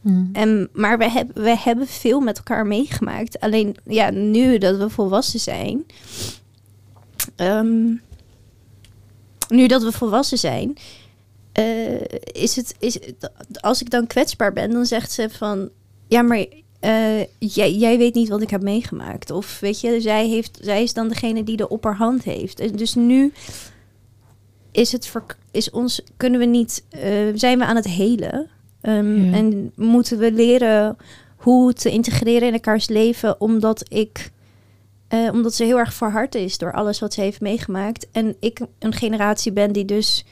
[0.00, 0.30] Hmm.
[0.32, 3.40] En, maar we, hebben we hebben veel met elkaar meegemaakt.
[3.40, 5.84] Alleen ja, nu dat we volwassen zijn.
[7.36, 7.94] ehm,
[9.48, 10.76] nu dat we volwassen zijn.
[11.52, 12.00] eh,
[12.32, 12.98] is het, is,
[13.60, 15.68] als ik dan kwetsbaar ben, dan zegt ze van.
[16.08, 16.46] Ja, maar
[16.80, 19.30] eh, jij, jij weet niet wat ik heb meegemaakt.
[19.30, 22.78] Of weet je, zij, heeft, zij is dan degene die de opperhand heeft.
[22.78, 23.32] Dus nu
[24.72, 25.12] is het
[25.50, 28.48] is ons, kunnen we niet, eh, zijn we aan het helen.
[28.80, 29.32] Ehm, Ja.
[29.36, 30.96] En moeten we leren
[31.36, 34.30] hoe te integreren in elkaars leven, omdat ik.
[35.08, 38.06] eh, omdat ze heel erg verhard is door alles wat ze heeft meegemaakt.
[38.12, 40.24] En ik een generatie ben die dus,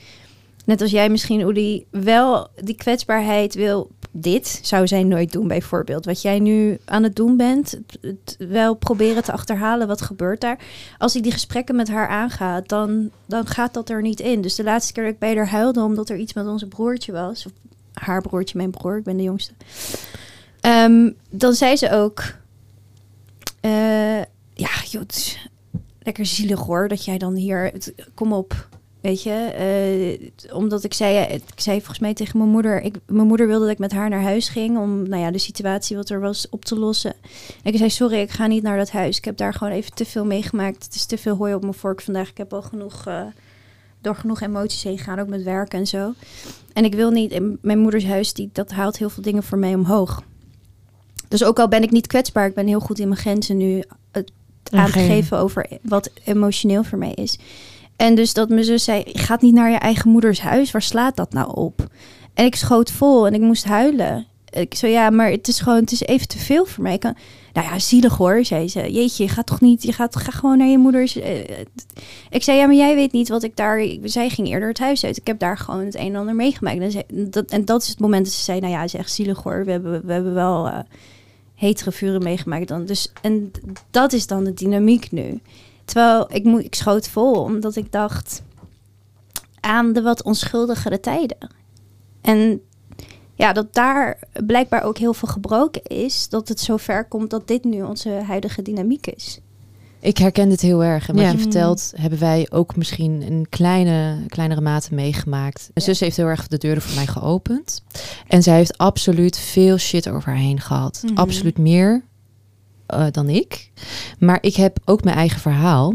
[0.64, 3.90] net als jij misschien, Uli, wel die kwetsbaarheid wil.
[4.20, 6.04] Dit zou zij nooit doen, bijvoorbeeld.
[6.04, 10.58] Wat jij nu aan het doen bent, het, wel proberen te achterhalen wat gebeurt daar.
[10.98, 14.40] Als ik die gesprekken met haar aanga, dan, dan gaat dat er niet in.
[14.40, 17.12] Dus de laatste keer dat ik bij haar huilde, omdat er iets met onze broertje
[17.12, 17.52] was, of
[17.92, 19.52] haar broertje, mijn broer, ik ben de jongste.
[20.60, 22.22] Ehm, dan zei ze ook,
[23.60, 24.18] eh,
[24.54, 25.02] ja, joh,
[25.98, 28.68] lekker zielig hoor, dat jij dan hier, het- kom op,
[29.00, 29.30] weet je.
[29.30, 33.64] eh, omdat ik zei, ik zei volgens mij tegen mijn moeder, ik, mijn moeder wilde
[33.64, 36.48] dat ik met haar naar huis ging om, nou ja, de situatie wat er was
[36.50, 37.14] op te lossen.
[37.62, 39.16] En ik zei, sorry, ik ga niet naar dat huis.
[39.16, 40.84] Ik heb daar gewoon even te veel meegemaakt.
[40.84, 42.28] Het is te veel hooi op mijn vork vandaag.
[42.28, 43.22] Ik heb al genoeg, eh,
[44.00, 46.12] door genoeg emoties heen gegaan, ook met werk en zo.
[46.72, 49.58] En ik wil niet, in mijn moeders huis, die, dat haalt heel veel dingen voor
[49.58, 50.22] mij omhoog.
[51.28, 53.82] Dus ook al ben ik niet kwetsbaar, ik ben heel goed in mijn grenzen nu
[54.12, 54.32] het
[54.70, 55.14] aan te Aangeven.
[55.14, 57.38] geven over wat emotioneel voor mij is.
[57.98, 61.16] En dus dat mijn zus zei, gaat niet naar je eigen moeders huis, waar slaat
[61.16, 61.86] dat nou op?
[62.34, 64.26] En ik schoot vol en ik moest huilen.
[64.50, 66.94] Ik zo, ja, maar het is gewoon, het is even te veel voor mij.
[66.94, 67.16] Ik kan,
[67.52, 68.92] nou ja, zielig hoor, zei ze.
[68.92, 71.16] Jeetje, je gaat toch niet, je gaat ga gewoon naar je moeders.
[71.16, 71.40] eh,
[72.30, 73.86] ik zei, ja, maar jij weet niet wat ik daar...
[74.04, 75.16] Zij ging eerder het huis uit.
[75.16, 76.78] Ik heb daar gewoon het een en ander meegemaakt.
[76.78, 79.00] En, zei- dat, en dat is het moment dat ze zei, nou ja, het is
[79.00, 79.64] echt zielig hoor.
[79.64, 80.78] We hebben, we hebben wel eh
[81.54, 82.84] hetere vuren meegemaakt dan.
[82.84, 83.50] Dus, en
[83.90, 85.40] dat is dan de dynamiek nu.
[85.88, 88.42] Terwijl ik, moet, ik schoot vol, omdat ik dacht
[89.60, 91.48] aan de wat onschuldigere tijden.
[92.20, 92.60] En
[93.34, 96.28] ja, dat daar blijkbaar ook heel veel gebroken is.
[96.28, 99.40] Dat het zover komt dat dit nu onze huidige dynamiek is.
[100.00, 101.08] Ik herken dit heel erg.
[101.08, 101.30] En wat Ja.
[101.30, 105.70] je vertelt, hebben wij ook misschien in kleine, kleinere mate meegemaakt.
[105.74, 107.82] Mijn zus heeft heel erg de deuren voor mij geopend.
[108.26, 111.02] En zij heeft absoluut veel shit over haar heen gehad.
[111.04, 111.16] Mhm.
[111.16, 112.02] Absoluut meer
[112.88, 113.70] eh, dan ik.
[114.18, 115.94] Maar ik heb ook mijn eigen verhaal.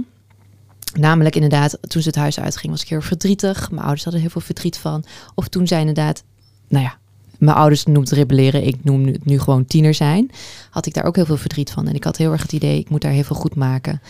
[0.99, 3.69] Namelijk inderdaad, toen ze het huis uitging, was ik heel verdrietig.
[3.69, 5.03] Mijn ouders hadden heel veel verdriet van.
[5.35, 6.23] Of toen zij inderdaad,
[6.67, 6.97] nou ja,
[7.37, 8.67] mijn ouders noemt rebelleren.
[8.67, 10.31] Ik noem het nu gewoon tiener zijn.
[10.69, 11.87] Had ik daar ook heel veel verdriet van.
[11.87, 14.01] En ik had heel erg het idee, ik moet daar heel veel goed maken.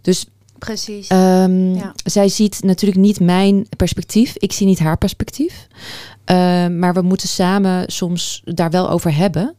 [0.00, 0.26] Dus
[0.58, 1.08] Precies.
[1.08, 1.92] Ehm, Ja.
[2.04, 4.36] Zij ziet natuurlijk niet mijn perspectief.
[4.36, 5.66] Ik zie niet haar perspectief.
[6.24, 9.54] Ehm, maar we moeten samen soms daar wel over hebben.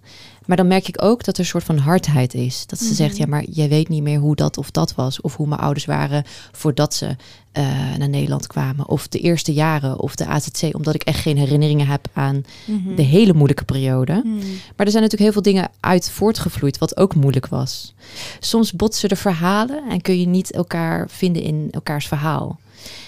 [0.50, 2.64] Maar dan merk ik ook dat er een soort van hardheid is.
[2.66, 2.94] Dat ze Mhm.
[2.94, 5.22] zegt, ja, maar jij weet niet meer hoe dat of dat was.
[5.22, 7.16] Of hoe mijn ouders waren voordat ze
[7.52, 7.64] eh,
[7.98, 8.88] naar Nederland kwamen.
[8.88, 10.76] Of de eerste jaren of de AZC.
[10.76, 12.96] Omdat ik echt geen herinneringen heb aan Mhm.
[12.96, 14.14] de hele moeilijke periode.
[14.14, 14.36] Mhm.
[14.76, 17.94] Maar er zijn natuurlijk heel veel dingen uit voortgevloeid, wat ook moeilijk was.
[18.40, 22.60] Soms botsen de verhalen en kun je niet elkaar vinden in elkaars verhaal.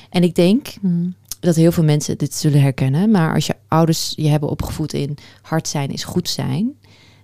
[0.10, 0.67] En ik denk
[1.39, 3.12] dat heel veel mensen dit zullen herkennen.
[3.12, 6.71] Maar als je ouders je hebben opgevoed in hard zijn is goed zijn,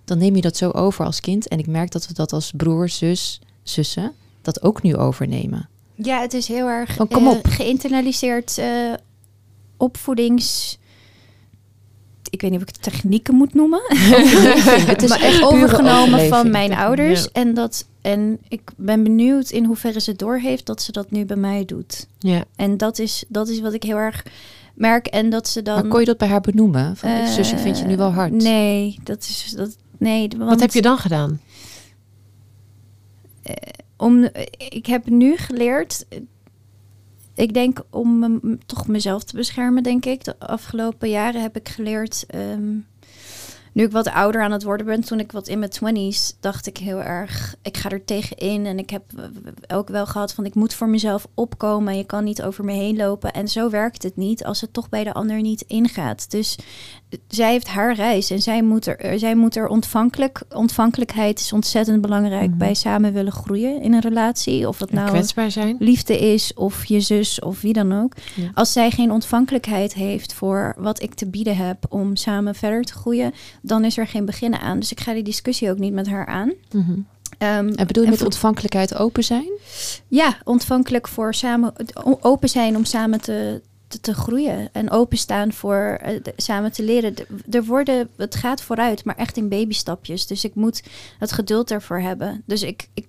[0.08, 1.48] dan neem je dat zo over als kind.
[1.48, 5.68] En ik merk dat we dat als broer, zus zussen dat ook nu overnemen.
[5.94, 7.46] Ja, het is heel erg Van, kom eh, op.
[7.46, 8.92] geïnternaliseerd eh,
[9.76, 10.78] opvoedings...
[12.30, 13.80] Ik weet niet of ik het technieken moet noemen.
[14.92, 17.22] het is maar echt overgenomen van mijn ouders.
[17.22, 17.28] Ja.
[17.32, 21.36] En, dat, en ik ben benieuwd in hoeverre ze doorheeft dat ze dat nu bij
[21.36, 22.06] mij doet.
[22.18, 22.44] Ja.
[22.56, 24.24] En dat is, dat is wat ik heel erg
[24.74, 25.06] merk.
[25.06, 25.74] En dat ze dan...
[25.74, 26.96] Maar kon je dat bij haar benoemen?
[26.96, 28.32] Van, zusje, vind je nu wel hard?
[28.32, 29.52] Nee, dat is...
[29.56, 31.40] Dat, nee, want Wat heb je dan gedaan?
[33.96, 34.28] om,
[34.70, 36.18] ik heb nu geleerd, eh,
[37.34, 40.24] ik denk om me- toch mezelf te beschermen, denk ik.
[40.24, 42.72] De afgelopen jaren heb ik geleerd, ehm,
[43.72, 46.66] nu ik wat ouder aan het worden ben, toen ik wat in mijn twenties, dacht
[46.66, 48.66] ik heel erg, ik ga er tegenin.
[48.66, 51.96] En ik heb eh, ook wel gehad van, ik moet voor mezelf opkomen.
[51.96, 53.32] Je kan niet over me heen lopen.
[53.32, 56.30] En zo werkt het niet als het toch bij de ander niet ingaat.
[56.30, 56.62] Dus eh,
[57.28, 61.52] zij heeft haar reis en zij moet er, eh, zij moet er ontvankelijk, ontvankelijkheid is
[61.52, 62.58] ontzettend belangrijk Mhm.
[62.58, 64.68] bij samen willen groeien in een relatie.
[64.68, 65.76] Of En nou kwetsbaar zijn?
[65.78, 68.12] liefde is of je zus of wie dan ook.
[68.34, 68.50] Ja.
[68.54, 72.92] Als zij geen ontvankelijkheid heeft voor wat ik te bieden heb om samen verder te
[72.92, 74.78] groeien, dan is er geen beginnen aan.
[74.78, 76.52] Dus ik ga die discussie ook niet met haar aan.
[76.72, 76.92] Mhm.
[77.38, 79.48] Ehm, En bedoel je en met ontvankelijkheid open zijn?
[80.08, 81.72] ja, ontvankelijk voor samen
[82.20, 86.82] open zijn om samen te, te, te groeien en openstaan voor eh, de- samen te
[86.82, 87.14] leren.
[87.14, 90.26] De- Er worden, het gaat vooruit, maar echt in babystapjes.
[90.26, 90.82] Dus ik moet
[91.18, 92.42] het geduld ervoor hebben.
[92.46, 93.06] Dus ik, ik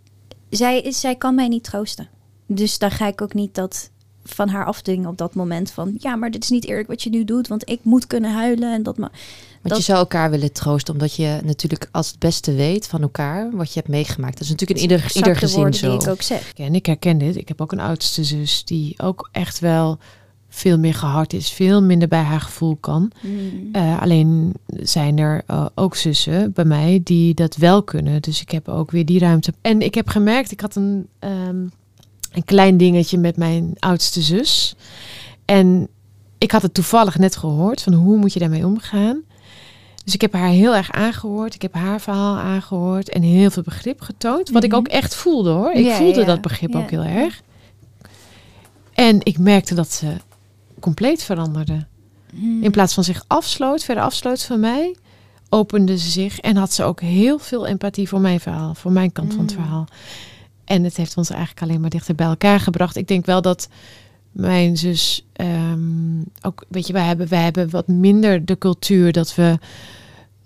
[0.50, 2.08] zij, is, zij kan mij niet troosten.
[2.46, 3.90] Dus dan ga ik ook niet dat
[4.24, 7.10] van haar afdwingen op dat moment van ja, maar dit is niet eerlijk wat je
[7.10, 9.20] nu doet, want ik moet kunnen huilen en dat ma Want
[9.64, 13.52] Dat- je zou elkaar willen troosten, omdat je natuurlijk als het beste weet van elkaar
[13.52, 14.34] wat je hebt meegemaakt.
[14.34, 15.90] Dat is natuurlijk in ieder, ieder de gezin zo.
[15.90, 16.54] die ik ook zeg.
[16.54, 17.36] En ik herken dit.
[17.36, 19.98] Ik heb ook een oudste zus die ook echt wel
[20.50, 21.50] veel meer gehard is.
[21.50, 23.12] Veel minder bij haar gevoel kan.
[23.22, 23.70] Mm.
[23.72, 28.22] Eh, alleen zijn er eh, ook zussen bij mij die dat wel kunnen.
[28.22, 29.54] Dus ik heb ook weer die ruimte.
[29.62, 31.62] En ik heb gemerkt, ik had een, ehm,
[32.32, 34.76] een klein dingetje met mijn oudste zus.
[35.46, 35.88] En
[36.38, 39.22] ik had het toevallig net gehoord van hoe moet je daarmee omgaan.
[40.04, 41.54] Dus ik heb haar heel erg aangehoord.
[41.54, 44.50] Ik heb haar verhaal aangehoord en heel veel begrip getoond.
[44.50, 44.80] Wat ik Mhm.
[44.80, 45.72] ook echt voelde hoor.
[45.72, 46.26] Ik Ja, voelde ja.
[46.26, 46.80] dat begrip Ja.
[46.80, 47.42] ook heel erg.
[48.94, 50.14] En ik merkte dat ze
[50.80, 51.86] compleet veranderde.
[52.34, 52.64] Mm.
[52.64, 54.96] In plaats van zich afsloot, verder afsloot van mij,
[55.50, 59.12] opende ze zich en had ze ook heel veel empathie voor mijn verhaal, voor mijn
[59.12, 59.62] kant van het Mm.
[59.62, 59.88] verhaal.
[60.66, 62.96] En het heeft ons eigenlijk alleen maar dichter bij elkaar gebracht.
[62.96, 63.70] Ik denk wel dat
[64.32, 69.36] mijn zus ehm, ook, weet je, wij hebben, wij hebben wat minder de cultuur dat
[69.36, 69.60] we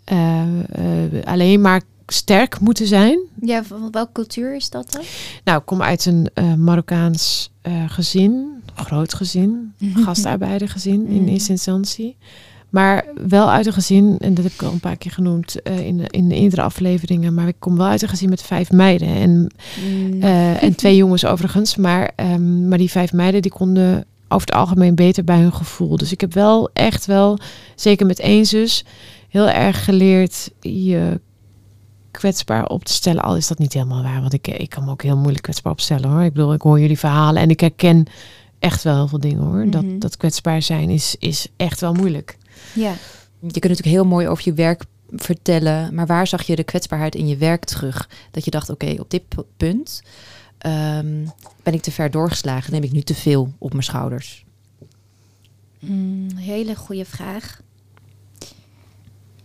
[0.03, 3.19] eh, eh, alleen maar sterk moeten zijn.
[3.41, 5.01] Ja, van welke cultuur is dat dan?
[5.43, 7.51] Nou, ik kom uit een eh, Marokkaans
[7.87, 11.27] gezin, groot gezin, gastarbeidergezin in Mhm.
[11.31, 12.17] eerste instantie.
[12.69, 15.79] Maar wel uit een gezin, en dat heb ik al een paar keer genoemd eh,
[15.87, 18.71] in, de- in de eerdere afleveringen, maar ik kom wel uit een gezin met vijf
[18.71, 19.51] meiden en,
[19.89, 20.21] Mm.
[20.21, 21.75] eh, en twee jongens overigens.
[21.75, 25.97] Maar, ehm, maar die vijf meiden die konden over het algemeen beter bij hun gevoel.
[25.97, 27.37] Dus ik heb wel echt wel,
[27.75, 28.85] zeker met één zus,
[29.29, 31.19] heel erg geleerd je
[32.11, 33.23] kwetsbaar op te stellen.
[33.23, 35.71] Al is dat niet helemaal waar, want ik, ik kan me ook heel moeilijk kwetsbaar
[35.71, 36.21] opstellen hoor.
[36.23, 38.05] Ik bedoel, ik hoor jullie verhalen en ik herken
[38.63, 39.65] echt wel heel veel dingen hoor.
[39.65, 39.69] Mhm.
[39.69, 42.37] dat, dat kwetsbaar zijn is, is echt wel moeilijk.
[42.73, 42.93] ja.
[43.39, 47.15] Je kunt natuurlijk heel mooi over je werk vertellen, maar waar zag je de kwetsbaarheid
[47.15, 48.09] in je werk terug?
[48.31, 50.01] Dat je dacht, oké, op dit pu- punt
[50.57, 51.25] ehm,
[51.63, 54.45] ben ik te ver doorgeslagen, neem ik nu te veel op mijn schouders.
[55.79, 57.61] Mm, hele goede vraag.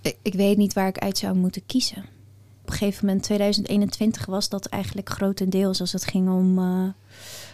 [0.01, 1.99] Ik, ik weet niet waar ik uit zou moeten kiezen.
[2.63, 6.89] Op een gegeven moment, 2021, was dat eigenlijk grotendeels als het ging om eh,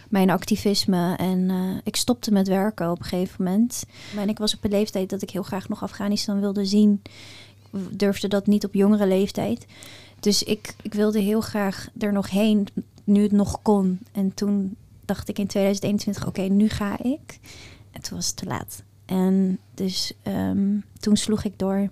[0.09, 1.15] mijn activisme.
[1.15, 3.85] En eh, ik stopte met werken op een gegeven moment.
[4.15, 7.01] En ik was op een leeftijd dat ik heel graag nog Afghanistan wilde zien.
[7.71, 9.65] Ik durfde dat niet op jongere leeftijd.
[10.19, 12.67] Dus ik, ik wilde heel graag er nog heen,
[13.03, 13.99] nu het nog kon.
[14.11, 17.39] En toen dacht ik in 2021, oké, nu ga ik.
[17.91, 18.83] En toen was het te laat.
[19.05, 21.89] En dus ehm, toen sloeg ik door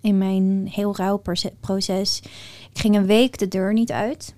[0.00, 2.20] in mijn heel rauw proce- proces.
[2.72, 4.34] Ik ging een week de deur niet uit.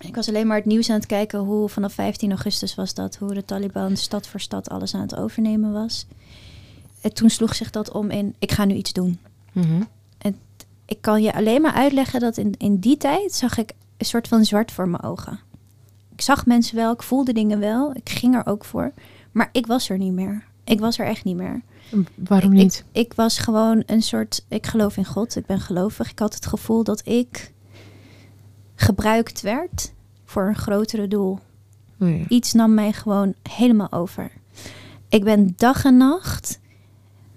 [0.00, 3.16] Ik was alleen maar het nieuws aan het kijken hoe vanaf 15 augustus was dat,
[3.16, 6.06] hoe de Taliban stad voor stad alles aan het overnemen was.
[7.00, 9.18] En toen sloeg zich dat om in, ik ga nu iets doen.
[9.52, 9.82] Mhm.
[10.84, 14.28] Ik kan je alleen maar uitleggen dat in, in die tijd zag ik een soort
[14.28, 15.40] van zwart voor mijn ogen.
[16.12, 18.92] Ik zag mensen wel, ik voelde dingen wel, ik ging er ook voor.
[19.32, 20.44] Maar ik was er niet meer.
[20.64, 21.62] Ik was er echt niet meer.
[22.14, 22.84] Waarom Ik- niet?
[22.92, 24.44] Ik was gewoon een soort.
[24.48, 25.36] Ik geloof in God.
[25.36, 26.10] Ik ben gelovig.
[26.10, 27.52] Ik had het gevoel dat ik
[28.80, 29.92] gebruikt werd
[30.24, 31.38] voor een grotere doel.
[32.00, 32.24] Oh ja.
[32.28, 34.30] Iets nam mij gewoon helemaal over.
[35.08, 36.60] Ik ben dag en nacht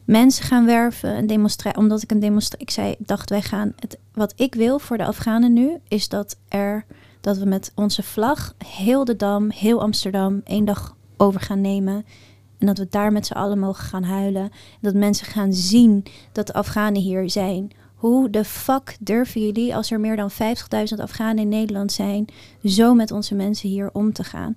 [0.05, 3.73] mensen gaan werven, een demonstra omdat ik een demonstra ik zei, ik dacht wij gaan
[3.79, 6.85] het wat ik wil voor de Afghanen nu is dat er
[7.21, 12.05] Dat we met onze vlag heel de Dam, heel Amsterdam één dag over gaan nemen.
[12.57, 14.49] En dat we daar met z'n allen mogen gaan huilen.
[14.81, 17.71] Dat mensen gaan zien dat de Afghanen hier zijn.
[18.03, 20.37] Hoe de fuck durven jullie, als er meer dan 50.000
[21.01, 22.25] Afghanen in Nederland zijn,
[22.63, 24.53] zo met onze mensen hier om te gaan?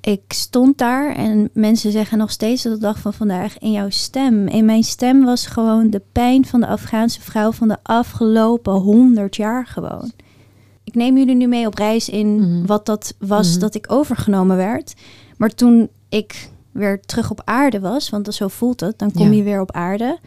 [0.00, 3.90] Ik stond daar en mensen zeggen nog steeds tot de dag van vandaag in jouw
[3.90, 4.46] stem.
[4.48, 9.36] In mijn stem was gewoon de pijn van de Afghaanse vrouw van de afgelopen 100
[9.36, 10.12] jaar gewoon.
[10.84, 12.66] Ik neem jullie nu mee op reis in Mhm.
[12.66, 13.60] wat dat was Mhm.
[13.60, 14.94] dat ik overgenomen werd.
[15.36, 19.36] Maar toen ik weer terug op aarde was, want zo voelt het, dan kom Ja.
[19.36, 20.18] je weer op aarde.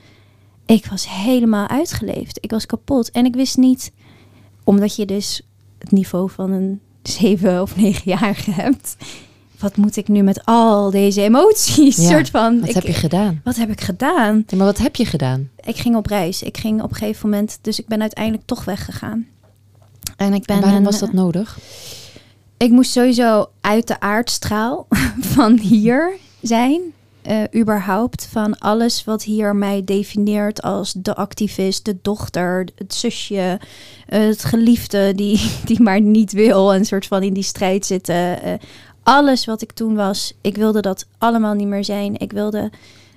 [0.65, 2.38] Ik was helemaal uitgeleefd.
[2.41, 3.12] Ik was kapot.
[3.12, 3.91] En ik wist niet,
[4.63, 5.41] omdat je dus
[5.78, 8.95] het niveau van een zeven of negenjarige hebt.
[9.60, 11.97] Wat moet ik nu met al deze emoties?
[11.97, 13.41] Ja, soort van, Wat ik- heb je gedaan?
[13.43, 14.43] wat heb ik gedaan?
[14.47, 15.49] Ja, maar wat heb je gedaan?
[15.60, 16.43] Ik ging op reis.
[16.43, 19.28] Ik ging op een gegeven moment, dus ik ben uiteindelijk toch weggegaan.
[20.17, 21.58] En ik ben En waarom een- was dat nodig?
[22.58, 24.88] ik moest sowieso uit de aardstraal
[25.36, 26.82] van hier zijn.
[27.24, 33.60] Eh, überhaupt van alles wat hier mij definieert als de activist, de dochter, het zusje,
[34.08, 38.42] eh, het geliefde die, die maar niet wil en soort van in die strijd zitten.
[38.42, 38.54] Eh,
[39.04, 42.20] alles wat ik toen was, ik wilde dat allemaal niet meer zijn.
[42.20, 42.72] Ik wilde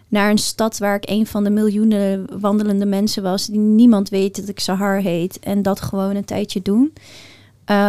[0.09, 4.37] naar een stad waar ik een van de miljoenen wandelende mensen was, die niemand weet
[4.37, 6.93] dat ik Sahar heet en dat gewoon een tijdje doen.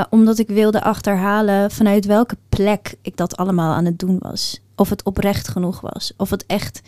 [0.10, 4.62] Omdat ik wilde achterhalen vanuit welke plek ik dat allemaal aan het doen was.
[4.78, 6.12] Of het oprecht genoeg was.
[6.18, 6.82] Of het echt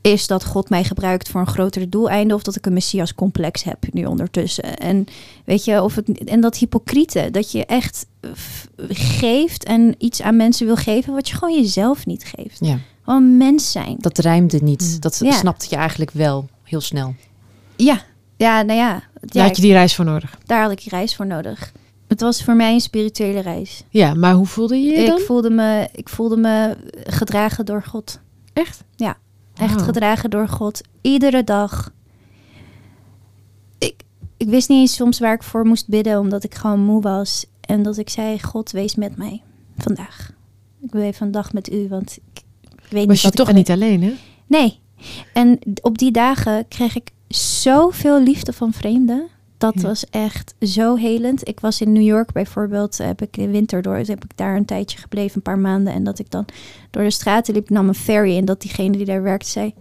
[0.00, 2.34] is dat God mij gebruikt voor een grotere doeleinde.
[2.34, 4.76] Of dat ik een messias complex heb nu ondertussen.
[4.78, 5.04] En
[5.44, 7.28] weet je, of het, en dat hypocriete.
[7.30, 8.06] Dat je echt
[8.88, 12.58] geeft en iets aan mensen wil geven wat je gewoon jezelf niet geeft.
[12.60, 13.96] Ja, Gewoon mens zijn.
[13.98, 14.90] dat rijmde niet.
[14.94, 15.00] Mm.
[15.00, 15.32] Dat Ja.
[15.32, 17.14] snapte je eigenlijk wel heel snel.
[17.76, 18.02] Ja,
[18.36, 18.90] ja nou ja.
[18.92, 20.38] Daar ja had je die reis voor nodig.
[20.46, 21.72] daar had ik die reis voor nodig.
[22.08, 23.82] Het was voor mij een spirituele reis.
[23.88, 25.18] Ja, maar hoe voelde je je dan?
[25.18, 28.20] Ik voelde, me, ik voelde me gedragen door God.
[28.52, 28.84] Echt?
[29.58, 29.84] Echt Wauw.
[29.84, 30.80] gedragen door God.
[31.00, 31.92] Iedere dag.
[33.78, 33.94] Ik,
[34.36, 37.46] ik wist niet eens soms waar ik voor moest bidden, omdat ik gewoon moe was.
[37.60, 39.42] En dat ik zei, God, wees met mij
[39.78, 40.32] vandaag.
[40.80, 43.36] Ik wil even een dag met u, want ik, ik weet Was niet je wat
[43.36, 44.14] toch niet alleen, hè?
[44.46, 44.78] Nee.
[45.32, 49.28] En op die dagen kreeg ik zoveel liefde van vreemden.
[49.58, 49.82] Dat Ja.
[49.82, 51.48] was echt zo helend.
[51.48, 54.64] Ik was in New York bijvoorbeeld, heb ik de winter door, heb ik daar een
[54.64, 55.92] tijdje gebleven, een paar maanden.
[55.92, 56.44] En dat ik dan
[56.90, 58.36] door de straten liep, nam een ferry.
[58.36, 59.74] En dat diegene die daar werkte zei,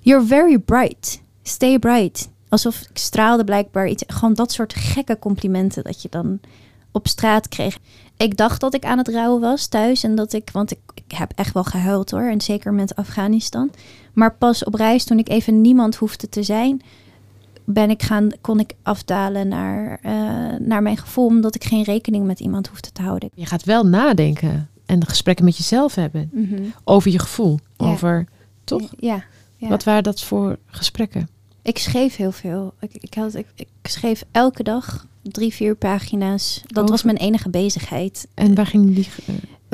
[0.00, 2.30] you're very bright, stay bright.
[2.48, 4.04] Alsof ik straalde blijkbaar iets.
[4.06, 6.40] Gewoon dat soort gekke complimenten dat je dan
[6.92, 7.78] op straat kreeg.
[8.16, 10.04] Ik dacht dat ik aan het rouwen was thuis.
[10.04, 12.28] En dat ik, want ik, ik heb echt wel gehuild hoor.
[12.28, 13.70] En zeker met Afghanistan.
[14.12, 16.82] Maar pas op reis, toen ik even niemand hoefde te zijn,
[17.64, 20.12] ben ik gaan, kon ik afdalen naar, eh,
[20.60, 23.30] naar mijn gevoel, omdat ik geen rekening met iemand hoefde te houden.
[23.34, 26.30] Je gaat wel nadenken en gesprekken met jezelf hebben
[26.84, 27.58] over je gevoel.
[27.76, 27.86] Ja.
[27.86, 28.26] Over,
[28.64, 28.90] toch?
[28.98, 29.24] Ja.
[29.56, 29.68] ja.
[29.68, 31.28] Wat waren dat voor gesprekken?
[31.62, 32.74] Ik schreef heel veel.
[32.80, 36.62] Ik, ik, had, ik, ik schreef elke dag drie, vier pagina's.
[36.66, 38.26] Dat Over- was mijn enige bezigheid.
[38.34, 39.08] En waar ging die...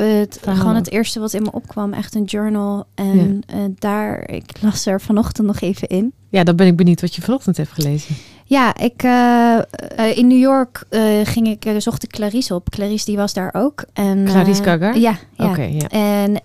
[0.04, 0.60] Het, Verhalen.
[0.60, 2.86] gewoon het eerste wat in me opkwam, echt een journal.
[2.94, 6.12] En eh, daar, ik las er vanochtend nog even in.
[6.28, 8.14] Ja, dan ben ik benieuwd wat je vanochtend hebt gelezen.
[8.44, 10.84] Ja, ik, eh, eh, in New York
[11.24, 12.70] ging ik, zocht ik Clarice op.
[12.70, 13.84] Clarice die was daar ook.
[13.92, 14.92] En, Clarice Gaga?
[14.92, 15.50] Ja, ja.
[15.50, 15.88] Oké, ja.
[15.88, 16.40] En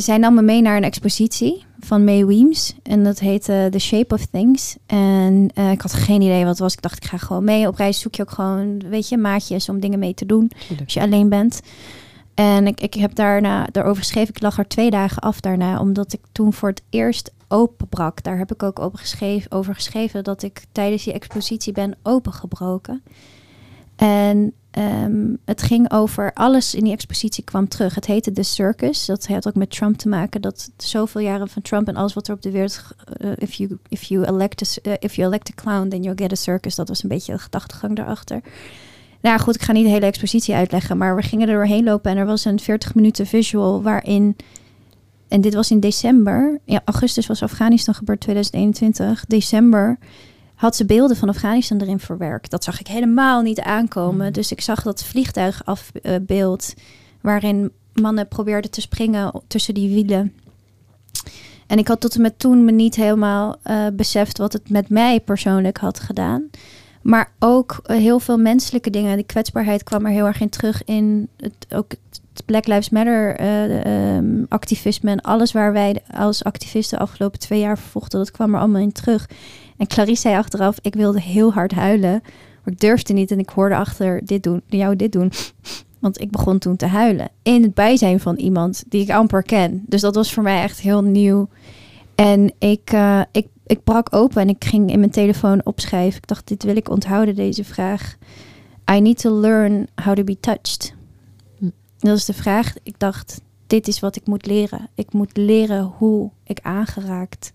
[0.00, 2.74] zij nam me mee naar een expositie van May Weems.
[2.82, 4.76] En dat heette The Shape of Things.
[4.86, 6.72] En ik had geen idee wat het was.
[6.72, 7.68] Ik dacht, ik ga gewoon mee.
[7.68, 10.50] Op reis zoek je ook gewoon, weet je, maatjes om dingen mee te doen.
[10.84, 11.60] Als je alleen bent.
[12.36, 15.80] En ik, ik heb daarna, daarover geschreven, ik lag er twee dagen af daarna.
[15.80, 18.22] Omdat ik toen voor het eerst openbrak.
[18.22, 23.02] Daar heb ik ook over geschreven, over geschreven dat ik tijdens die expositie ben opengebroken.
[23.96, 27.94] En ehm, het ging over alles in die expositie kwam terug.
[27.94, 29.06] Het heette The Circus.
[29.06, 30.40] Dat had ook met Trump te maken.
[30.40, 32.82] Dat zoveel jaren van Trump en alles wat er op de wereld.
[33.04, 36.18] eh, if, you, if, you elect a, eh, if you elect a clown, then you'll
[36.18, 36.74] get a circus.
[36.74, 38.40] Dat was een beetje de gedachtegang daarachter.
[39.26, 40.96] Nou goed, ik ga niet de hele expositie uitleggen.
[40.96, 44.36] Maar we gingen er doorheen lopen en er was een 40 minuten visual waarin.
[45.28, 46.60] En dit was in december.
[46.64, 49.24] Ja, augustus was Afghanistan gebeurd 2021.
[49.28, 49.98] December
[50.54, 52.50] had ze beelden van Afghanistan erin verwerkt.
[52.50, 54.24] Dat zag ik helemaal niet aankomen.
[54.24, 54.32] Mhm.
[54.32, 56.74] Dus ik zag dat vliegtuigafbeeld
[57.20, 60.32] waarin mannen probeerden te springen tussen die wielen.
[61.66, 64.88] En ik had tot en met toen me niet helemaal eh, beseft wat het met
[64.88, 66.50] mij persoonlijk had gedaan.
[67.06, 69.16] Maar ook eh, heel veel menselijke dingen.
[69.16, 73.36] Die kwetsbaarheid kwam er heel erg in terug in het, ook het Black Lives Matter
[73.36, 75.10] eh, ehm, activisme.
[75.10, 78.80] En alles waar wij als activisten de afgelopen twee jaar vochten, dat kwam er allemaal
[78.80, 79.28] in terug.
[79.76, 82.20] En Clarice zei achteraf, ik wilde heel hard huilen.
[82.64, 85.32] Maar ik durfde niet en ik hoorde achter dit doen, jou dit doen.
[86.00, 87.28] Want ik begon toen te huilen.
[87.42, 89.84] In het bijzijn van iemand die ik amper ken.
[89.86, 91.48] Dus dat was voor mij echt heel nieuw.
[92.16, 96.18] En ik, eh, ik, ik brak open en ik ging in mijn telefoon opschrijven.
[96.18, 98.16] Ik dacht, dit wil ik onthouden, deze vraag.
[98.90, 100.94] I need to learn how to be touched.
[101.58, 101.68] Hm.
[101.98, 102.74] Dat is de vraag.
[102.82, 104.88] Ik dacht, dit is wat ik moet leren.
[104.94, 107.52] Ik moet leren hoe ik aangeraakt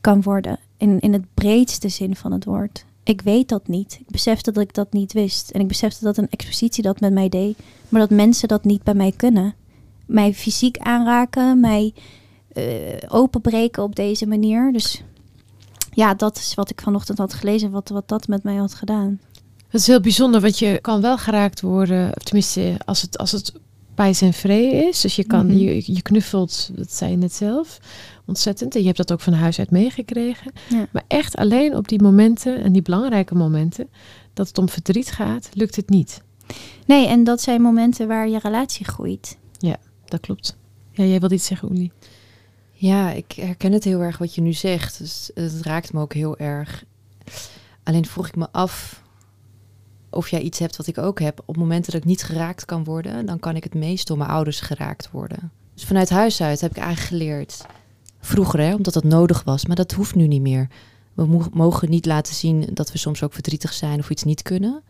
[0.00, 0.58] kan worden.
[0.76, 2.84] In, in het breedste zin van het woord.
[3.02, 3.98] Ik weet dat niet.
[4.00, 5.50] Ik besefte dat ik dat niet wist.
[5.50, 7.58] En ik besefte dat een expositie dat met mij deed.
[7.88, 9.54] Maar dat mensen dat niet bij mij kunnen.
[10.06, 11.92] Mij fysiek aanraken, mij
[13.08, 14.72] openbreken op deze manier.
[14.72, 15.02] Dus
[15.92, 19.20] ja, dat is wat ik vanochtend had gelezen, wat, wat dat met mij had gedaan.
[19.70, 23.52] Dat is heel bijzonder, want je kan wel geraakt worden, tenminste als het, als het
[23.94, 25.00] bij zijn vrede is.
[25.00, 25.56] Dus je, kan, Mhm.
[25.56, 27.78] je, je knuffelt, dat zei je net zelf,
[28.26, 28.74] ontzettend.
[28.74, 30.52] En je hebt dat ook van huis uit meegekregen.
[30.68, 30.86] Ja.
[30.92, 33.88] Maar echt alleen op die momenten, en die belangrijke momenten,
[34.34, 36.22] dat het om verdriet gaat, lukt het niet.
[36.86, 39.38] Nee, en dat zijn momenten waar je relatie groeit.
[40.04, 40.56] Dat klopt.
[40.92, 41.90] Ja, jij wilde iets zeggen, Oeli.
[42.80, 44.98] Ja, ik herken het heel erg wat je nu zegt.
[44.98, 46.84] Dus het raakt me ook heel erg.
[47.82, 49.02] Alleen vroeg ik me af
[50.10, 51.42] of jij iets hebt wat ik ook heb.
[51.44, 54.30] Op momenten dat ik niet geraakt kan worden, dan kan ik het meest door mijn
[54.30, 55.50] ouders geraakt worden.
[55.74, 57.66] Dus vanuit huis uit heb ik eigenlijk geleerd.
[58.20, 60.68] Vroeger, hè, omdat dat nodig was, maar dat hoeft nu niet meer.
[61.14, 64.42] We mo- mogen niet laten zien dat we soms ook verdrietig zijn of iets niet
[64.42, 64.82] kunnen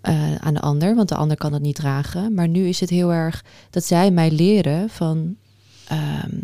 [0.00, 2.34] eh, aan de ander, want de ander kan het niet dragen.
[2.34, 5.36] Maar nu is het heel erg dat zij mij leren van.
[5.88, 6.36] ehm,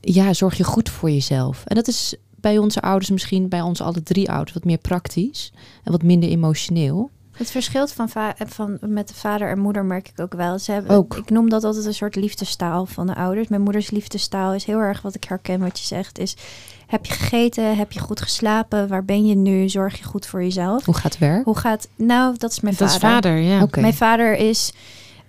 [0.00, 1.62] ja, zorg je goed voor jezelf.
[1.66, 5.52] En dat is bij onze ouders misschien, bij onze alle drie ouders, wat meer praktisch
[5.84, 7.10] en wat minder emotioneel.
[7.30, 10.58] Het verschilt van, va- van met de vader en moeder merk ik ook wel.
[10.58, 11.16] Ze hebben, Ook.
[11.16, 13.48] Ik noem dat altijd een soort liefdestaal van de ouders.
[13.48, 16.18] Mijn moeders liefdestaal is heel erg wat ik herken wat je zegt.
[16.18, 16.36] Is
[16.86, 17.76] heb je gegeten?
[17.76, 18.88] Heb je goed geslapen?
[18.88, 19.68] Waar ben je nu?
[19.68, 20.84] Zorg je goed voor jezelf?
[20.84, 21.44] Hoe gaat het werk?
[21.44, 21.88] Hoe gaat...
[21.96, 23.08] Nou, dat is mijn Dat vader.
[23.08, 23.62] is vader, ja.
[23.62, 23.80] Oké.
[23.80, 24.72] Mijn vader is...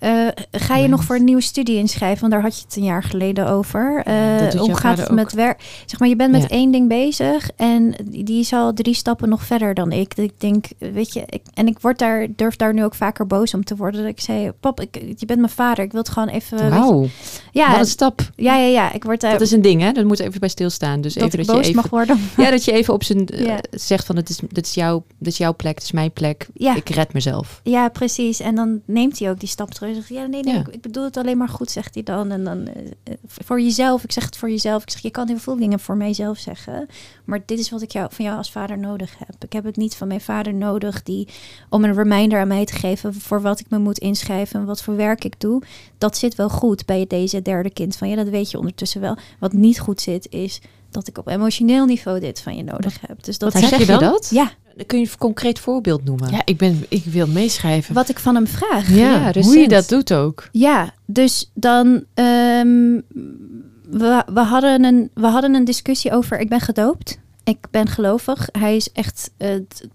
[0.01, 2.19] eh, ga je nog voor een nieuwe studie inschrijven?
[2.19, 4.01] Want daar had je het een jaar geleden over.
[4.39, 5.83] Dat doet hoe gaat het met werk?
[5.85, 6.47] Zeg maar, je bent met Ja.
[6.47, 10.15] één ding bezig en die die is al drie stappen nog verder dan ik.
[10.15, 13.27] Dat ik denk, weet je, ik, en ik word daar, durf daar nu ook vaker
[13.27, 14.01] boos om te worden.
[14.01, 15.83] Dat ik zei, pap, ik, je bent mijn vader.
[15.83, 16.57] Ik wil het gewoon even.
[16.63, 17.07] je- Wauw,
[17.51, 18.21] ja, wat een stap.
[18.35, 18.91] ja, ja, ja.
[18.93, 19.21] Ik word.
[19.21, 19.91] Dat is een ding, hè?
[19.91, 21.01] Dat moet even bij stilstaan.
[21.01, 22.19] Dus dat even dat je boos even, mag worden.
[22.37, 25.31] ja, dat je even op zijn eh, zegt van het is, dit is, jouw, dit
[25.31, 26.47] is jouw plek, het is mijn plek.
[26.53, 26.75] Ja.
[26.75, 27.59] Ik red mezelf.
[27.63, 28.39] Ja, precies.
[28.39, 29.90] En dan neemt hij ook die stap terug.
[29.95, 30.59] Zegt, ja, nee, nee, Ja.
[30.59, 32.31] Ik, ik bedoel het alleen maar goed, zegt hij dan.
[32.31, 34.03] En dan eh, eh, voor jezelf.
[34.03, 34.81] Ik zeg het voor jezelf.
[34.81, 36.87] Ik zeg, je kan heel veel dingen voor mijzelf zeggen.
[37.25, 39.43] Maar dit is wat ik jou, van jou als vader nodig heb.
[39.43, 41.27] Ik heb het niet van mijn vader nodig die,
[41.69, 44.81] om een reminder aan mij te geven voor wat ik me moet inschrijven en wat
[44.81, 45.61] voor werk ik doe.
[45.97, 47.95] Dat zit wel goed bij deze derde kind.
[47.95, 49.17] Van ja, dat weet je ondertussen wel.
[49.39, 53.23] Wat niet goed zit, is dat ik op emotioneel niveau dit van je nodig heb.
[53.23, 53.99] Dus dat Wat zeg zeg je dan?
[53.99, 54.29] dat?
[54.29, 54.51] Ja,
[54.87, 56.31] kun je een concreet voorbeeld noemen.
[56.31, 57.93] Ja, ik, ben, ik wil meeschrijven.
[57.95, 58.89] wat ik van hem vraag.
[58.89, 60.49] ja, Ja, hoe je dat doet ook.
[60.51, 62.03] Ja, dus dan.
[62.13, 62.99] ehm,
[63.89, 66.39] we, we, hadden een, we hadden een discussie over.
[66.39, 67.19] Ik ben gedoopt.
[67.43, 68.49] Ik ben gelovig.
[68.51, 69.31] Hij is echt.
[69.37, 69.87] eh, t-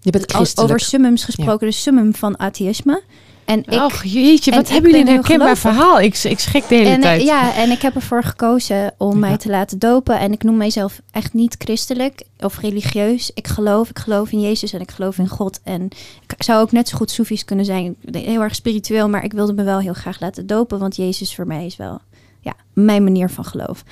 [0.00, 3.02] Je bent over summums gesproken, de summum van atheïsme.
[3.50, 3.82] En ik.
[3.82, 6.00] Och, jeetje, wat hebben jullie een herkenbaar verhaal?
[6.00, 7.22] Ik, ik schrik de hele en, eh, tijd.
[7.22, 10.18] ja, en ik heb ervoor gekozen om mij te laten dopen.
[10.18, 13.30] En ik noem mijzelf echt niet christelijk of religieus.
[13.34, 15.60] Ik geloof, ik geloof in Jezus en ik geloof in God.
[15.62, 15.88] En
[16.26, 17.96] ik zou ook net zo goed Soefies kunnen zijn.
[18.12, 20.78] Heel erg spiritueel, maar ik wilde me wel heel graag laten dopen.
[20.78, 22.00] Want Jezus voor mij is wel
[22.40, 23.84] ja, mijn manier van geloof.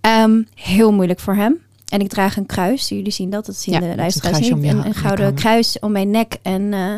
[0.00, 1.58] Ehm, heel moeilijk voor hem.
[1.88, 2.88] En ik draag een kruis.
[2.88, 4.50] Jullie zien dat, dat zien Ja, de luisteraars niet.
[4.50, 6.36] Een, een gouden kruis om mijn nek.
[6.42, 6.94] En eh,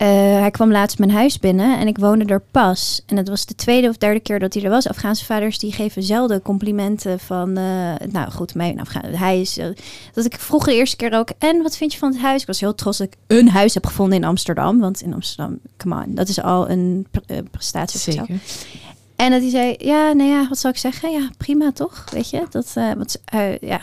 [0.00, 0.08] eh,
[0.40, 3.02] hij kwam laatst mijn huis binnen en ik woonde er pas.
[3.06, 4.88] En het was de tweede of derde keer dat hij er was.
[4.88, 7.56] Afghaanse vaders die geven zelden complimenten van...
[7.56, 9.58] eh, nou goed, mijn Afghaan, hij is...
[9.58, 9.66] eh,
[10.12, 11.28] dat ik vroeg de eerste keer ook...
[11.38, 12.40] En wat vind je van het huis?
[12.40, 14.80] Ik was heel trots dat ik een huis heb gevonden in Amsterdam.
[14.80, 18.00] Want in Amsterdam, come on, dat is al een pre- prestatie.
[18.00, 18.38] Zeker.
[19.16, 21.10] En dat hij zei, ja, nou ja, wat zou ik zeggen?
[21.10, 22.04] Ja, prima toch?
[22.12, 23.20] Weet je, dat, wat,
[23.60, 23.80] ja,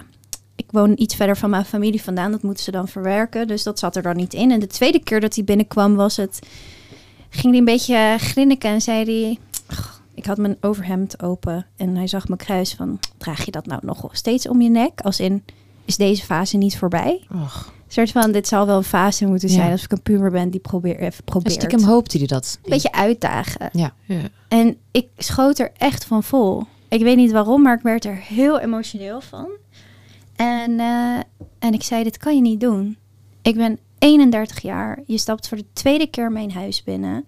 [0.58, 2.32] ik woon iets verder van mijn familie vandaan.
[2.32, 3.48] Dat moeten ze dan verwerken.
[3.48, 4.52] Dus dat zat er dan niet in.
[4.52, 6.40] En de tweede keer dat hij binnenkwam was het,
[7.30, 9.38] ging hij een beetje grinniken en zei hij,
[9.68, 13.66] "Ach, ik had mijn overhemd open en hij zag mijn kruis van, draag je dat
[13.66, 15.02] nou nog steeds om je nek?
[15.02, 15.44] Als in,
[15.86, 17.26] is deze fase niet voorbij?
[17.34, 19.56] Och, Een soort van, dit zal wel een fase moeten Ja.
[19.56, 21.54] zijn als ik een puber ben die probeer, even En probeert.
[21.54, 22.60] stiekem hoopte hij dat.
[22.64, 23.70] Een beetje uitdagen.
[23.74, 23.94] ja.
[24.48, 26.64] En ik schoot er echt van vol.
[26.90, 29.48] Ik weet niet waarom, maar ik werd er heel emotioneel van.
[30.38, 31.18] En, eh,
[31.60, 32.98] en ik zei, dit kan je niet doen.
[33.42, 35.00] Ik ben 31 jaar.
[35.06, 37.26] Je stapt voor de tweede keer mijn huis binnen.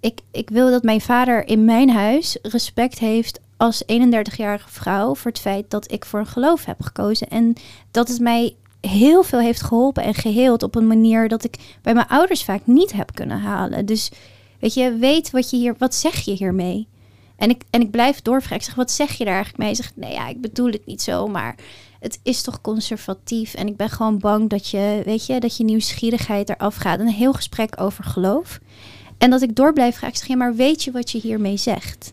[0.00, 5.14] Ik, ik wil dat mijn vader in mijn huis respect heeft als 31-jarige vrouw...
[5.14, 7.28] voor het feit dat ik voor een geloof heb gekozen.
[7.28, 7.54] En
[7.90, 11.94] dat het mij heel veel heeft geholpen en geheeld op een manier dat ik bij
[11.94, 13.86] mijn ouders vaak niet heb kunnen halen.
[13.86, 14.10] Dus
[14.58, 16.88] weet je, weet wat je hier, wat zeg je hiermee?
[17.36, 18.56] En ik, en ik blijf doorvragen.
[18.56, 19.74] Ik zeg, wat zeg je daar eigenlijk mee?
[19.74, 21.54] Hij zegt, nee ja, ik bedoel het niet zo, maar
[22.02, 23.54] het is toch conservatief.
[23.54, 27.00] En ik ben gewoon bang dat je, weet je, dat je nieuwsgierigheid eraf gaat.
[27.00, 28.60] Een heel gesprek over geloof.
[29.18, 30.14] En dat ik door blijf vragen.
[30.14, 32.12] Ik zeg, ja, maar weet je wat je hiermee zegt?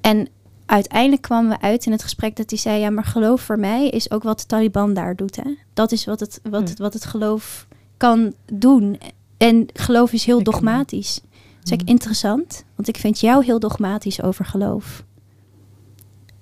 [0.00, 0.28] En
[0.66, 3.88] uiteindelijk kwamen we uit in het gesprek dat hij zei: Ja, maar geloof voor mij
[3.88, 5.36] is ook wat de Taliban daar doet.
[5.36, 5.54] Hè?
[5.74, 7.66] Dat is wat het, wat, het, wat het geloof
[7.96, 8.98] kan doen.
[9.36, 11.20] En geloof is heel dogmatisch.
[11.60, 15.04] Dat is ik interessant, want ik vind jou heel dogmatisch over geloof.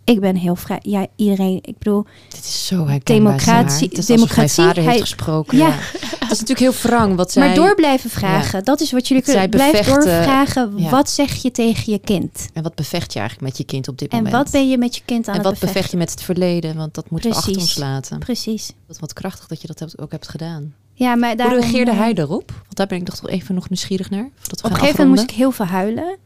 [0.05, 0.78] Ik ben heel vrij.
[0.82, 1.59] Ja, iedereen.
[1.62, 2.88] Ik bedoel, Dit is zo.
[3.02, 3.88] Democratie-.
[3.88, 5.59] Het is democratie, mijn vader hij- heeft gesproken.
[5.59, 5.66] Ja.
[5.68, 5.74] Ja.
[6.18, 7.46] Het is natuurlijk heel wrang wat zij...
[7.46, 8.64] maar door blijven vragen.
[8.64, 9.50] Dat is wat jullie kunnen.
[9.50, 10.72] Blijf bevechten- doorvragen.
[10.76, 10.90] ja.
[10.90, 12.48] Wat zeg je tegen je kind?
[12.52, 14.34] En wat bevecht je eigenlijk met je kind op dit En moment?
[14.34, 16.76] wat ben je met je kind aan en het wat bevecht je met het verleden?
[16.76, 18.18] Want dat moeten we achter ons laten.
[18.18, 18.72] Precies.
[18.86, 20.74] Wat, wat krachtig dat je dat ook hebt gedaan.
[20.96, 22.50] Ja, maar daarom, Hoe reageerde eh, hij daarop?
[22.50, 24.24] Want daar ben ik toch even nog nieuwsgierig naar.
[24.24, 26.16] Op een gegeven moment moest ik heel veel huilen.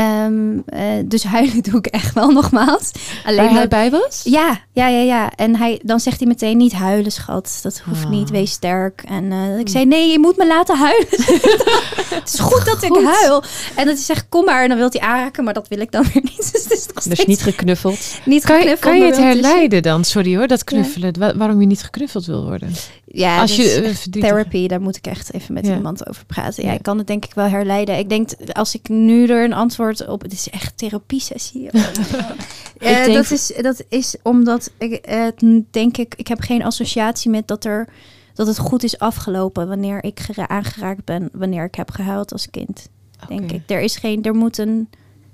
[0.00, 2.90] Ehm, eh, dus huilen doe ik echt wel nogmaals.
[3.24, 4.20] Alleen Waar hij bij was?
[4.24, 5.30] ja, ja, ja, ja.
[5.36, 7.58] En hij, dan zegt hij meteen niet huilen, schat.
[7.62, 8.10] Dat hoeft Ah.
[8.10, 9.02] niet, wees sterk.
[9.08, 11.06] En eh, ik zei, nee, je moet me laten huilen.
[12.20, 13.42] het is goed dat ik huil.
[13.76, 14.62] En dat hij zegt, kom maar.
[14.62, 16.38] En dan wil hij aanraken, maar dat wil ik dan weer niet.
[16.52, 17.98] Dus het is nog Dus niet geknuffeld.
[18.24, 20.04] niet Kan je, geknuffeld, kan je het herleiden dan?
[20.04, 21.18] Sorry hoor, dat knuffelen.
[21.18, 22.72] Wa- waarom je niet geknuffeld wil worden?
[23.12, 25.74] Ja, Als je is eh, therapy, daar moet ik echt even met Ja.
[25.74, 26.62] iemand over praten.
[26.62, 26.76] Ja, Ja.
[26.76, 27.98] ik kan het denk ik wel herleiden.
[27.98, 30.22] Ik denk, als ik nu er een antwoord op...
[30.22, 31.70] Het is echt therapie-sessie.
[32.78, 35.26] Denk- dat, is, dat is omdat, ik, eh,
[35.70, 36.14] denk ik...
[36.16, 37.88] Ik heb geen associatie met dat, er,
[38.34, 39.68] dat het goed is afgelopen...
[39.68, 42.88] wanneer ik gera- aangeraakt ben, wanneer ik heb gehuild als kind.
[43.28, 43.70] Denk ik.
[43.70, 44.88] Er, is geen, er moet een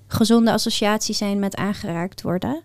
[0.06, 2.62] gezonde associatie zijn met aangeraakt worden...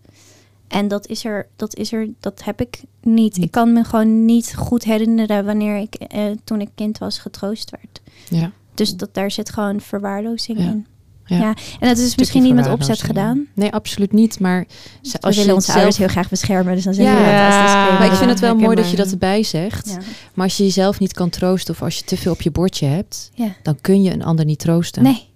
[0.68, 3.16] En dat is er, dat is er, dat heb ik niet.
[3.16, 3.38] Niet.
[3.38, 7.70] Ik kan me gewoon niet goed herinneren wanneer ik eh, toen ik kind was getroost
[7.70, 8.02] werd.
[8.30, 8.52] Ja.
[8.74, 10.66] Dus dat daar zit gewoon verwaarlozing Ja.
[10.66, 10.86] in.
[11.32, 11.38] Ja.
[11.38, 11.53] Ja.
[11.79, 13.45] en dat is misschien niet met opzet gedaan.
[13.53, 14.39] Nee, absoluut niet.
[14.39, 14.65] Maar
[15.01, 15.77] ze- We als je willen onze zelf...
[15.77, 17.21] ouders heel graag beschermen, dus dan zeggen Ja.
[17.21, 17.97] we Ja.
[17.99, 19.89] Maar ik vind het wel mooi dat je dat erbij zegt.
[19.89, 19.97] Ja.
[20.34, 22.86] Maar als je jezelf niet kan troosten of als je te veel op je bordje
[22.86, 23.55] hebt, Ja.
[23.63, 25.03] dan kun je een ander niet troosten.
[25.03, 25.29] Nee,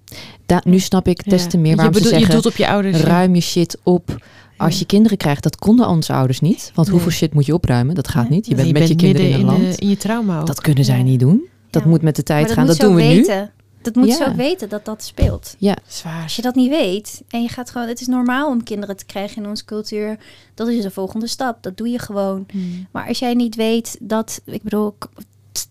[0.45, 1.47] Da- nu snap ik des Ja.
[1.49, 2.97] te meer je, waarom ze bedoelt- je doet op je ouders.
[3.01, 4.23] ruim je shit op.
[4.57, 6.71] Als je kinderen krijgt, dat konden onze ouders niet.
[6.75, 6.95] Want Nee.
[6.97, 7.95] hoeveel shit moet je opruimen?
[7.95, 8.47] Dat gaat niet.
[8.47, 9.79] Je bent met je kinderen in een in, land.
[9.79, 10.47] in je trauma ook.
[10.47, 11.03] dat kunnen zij Ja.
[11.03, 11.41] niet doen.
[11.69, 11.89] Dat Ja.
[11.89, 12.67] moet met de tijd maar gaan.
[12.67, 13.25] Dat doen we nu.
[13.86, 14.29] Dat moet ze Ja.
[14.29, 15.55] ook weten dat dat speelt.
[15.88, 16.23] Zwaar.
[16.23, 19.05] Als je dat niet weet en je gaat gewoon, het is normaal om kinderen te
[19.05, 20.17] krijgen in onze cultuur.
[20.53, 21.63] Dat is de volgende stap.
[21.63, 22.45] Dat doe je gewoon.
[22.91, 24.95] Maar als jij niet weet dat, ik bedoel,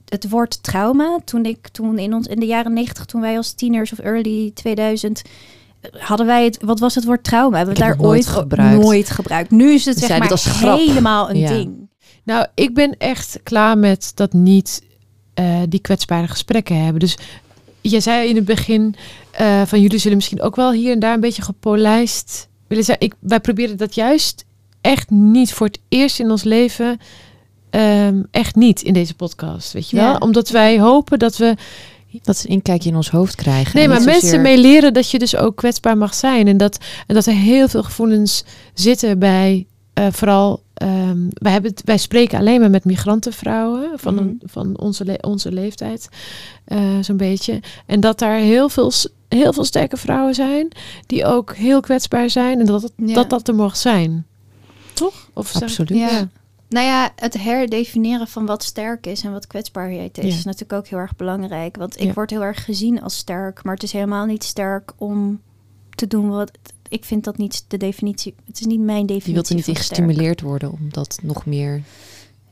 [0.09, 3.53] het woord trauma, toen ik toen in ons in de jaren 90, toen wij als
[3.53, 5.23] tieners of early 2000
[5.81, 7.57] eh, hadden wij het, wat was het woord trauma?
[7.57, 8.83] Hebben we daar nooit ooit gebruikt.
[8.83, 9.51] nooit gebruikt?
[9.51, 11.49] Nu is het We zeg maar het helemaal een Ja.
[11.49, 11.89] ding.
[12.25, 14.83] Nou, ik ben echt klaar met dat niet
[15.35, 17.01] eh, die kwetsbare gesprekken hebben.
[17.01, 17.17] Dus
[17.91, 18.95] je zei in het begin
[19.31, 22.97] eh, van jullie zullen misschien ook wel hier en daar een beetje gepolijst willen zijn.
[23.01, 24.45] Ik, wij proberen dat juist
[24.81, 26.99] echt niet voor het eerst in ons leven.
[27.71, 30.17] ehm, echt niet in deze podcast, weet je wel?
[30.17, 31.55] Omdat wij hopen dat we
[32.23, 33.77] Dat ze een inkijkje in ons hoofd krijgen.
[33.77, 36.49] Nee, maar mensen mee leren dat je dus ook kwetsbaar mag zijn.
[36.49, 40.63] En dat, en dat er heel veel gevoelens zitten bij eh, vooral.
[40.75, 45.19] Ehm, wij, hebben het, wij spreken alleen maar met migrantenvrouwen van, een, van onze, le-
[45.21, 46.09] onze leeftijd,
[46.65, 47.61] eh, zo'n beetje.
[47.87, 48.93] En dat daar heel veel,
[49.29, 50.69] heel veel sterke vrouwen zijn
[51.07, 52.61] die ook heel kwetsbaar zijn.
[52.61, 53.15] En dat het- Ja.
[53.15, 54.27] dat, dat er mag zijn.
[54.93, 55.29] Toch?
[55.33, 55.99] Of Absoluut.
[55.99, 56.29] Ja.
[56.69, 60.31] Nou ja, het herdefiniëren van wat sterk is en wat kwetsbaarheid is, Ja.
[60.39, 61.77] is natuurlijk ook heel erg belangrijk.
[61.77, 65.41] Want ik word heel erg gezien als sterk, maar het is helemaal niet sterk om
[65.91, 66.51] te doen wat.
[66.89, 68.35] Ik vind dat niet de definitie.
[68.47, 69.29] Het is niet mijn definitie.
[69.29, 71.83] Je wilt er niet in gestimuleerd worden om dat nog meer...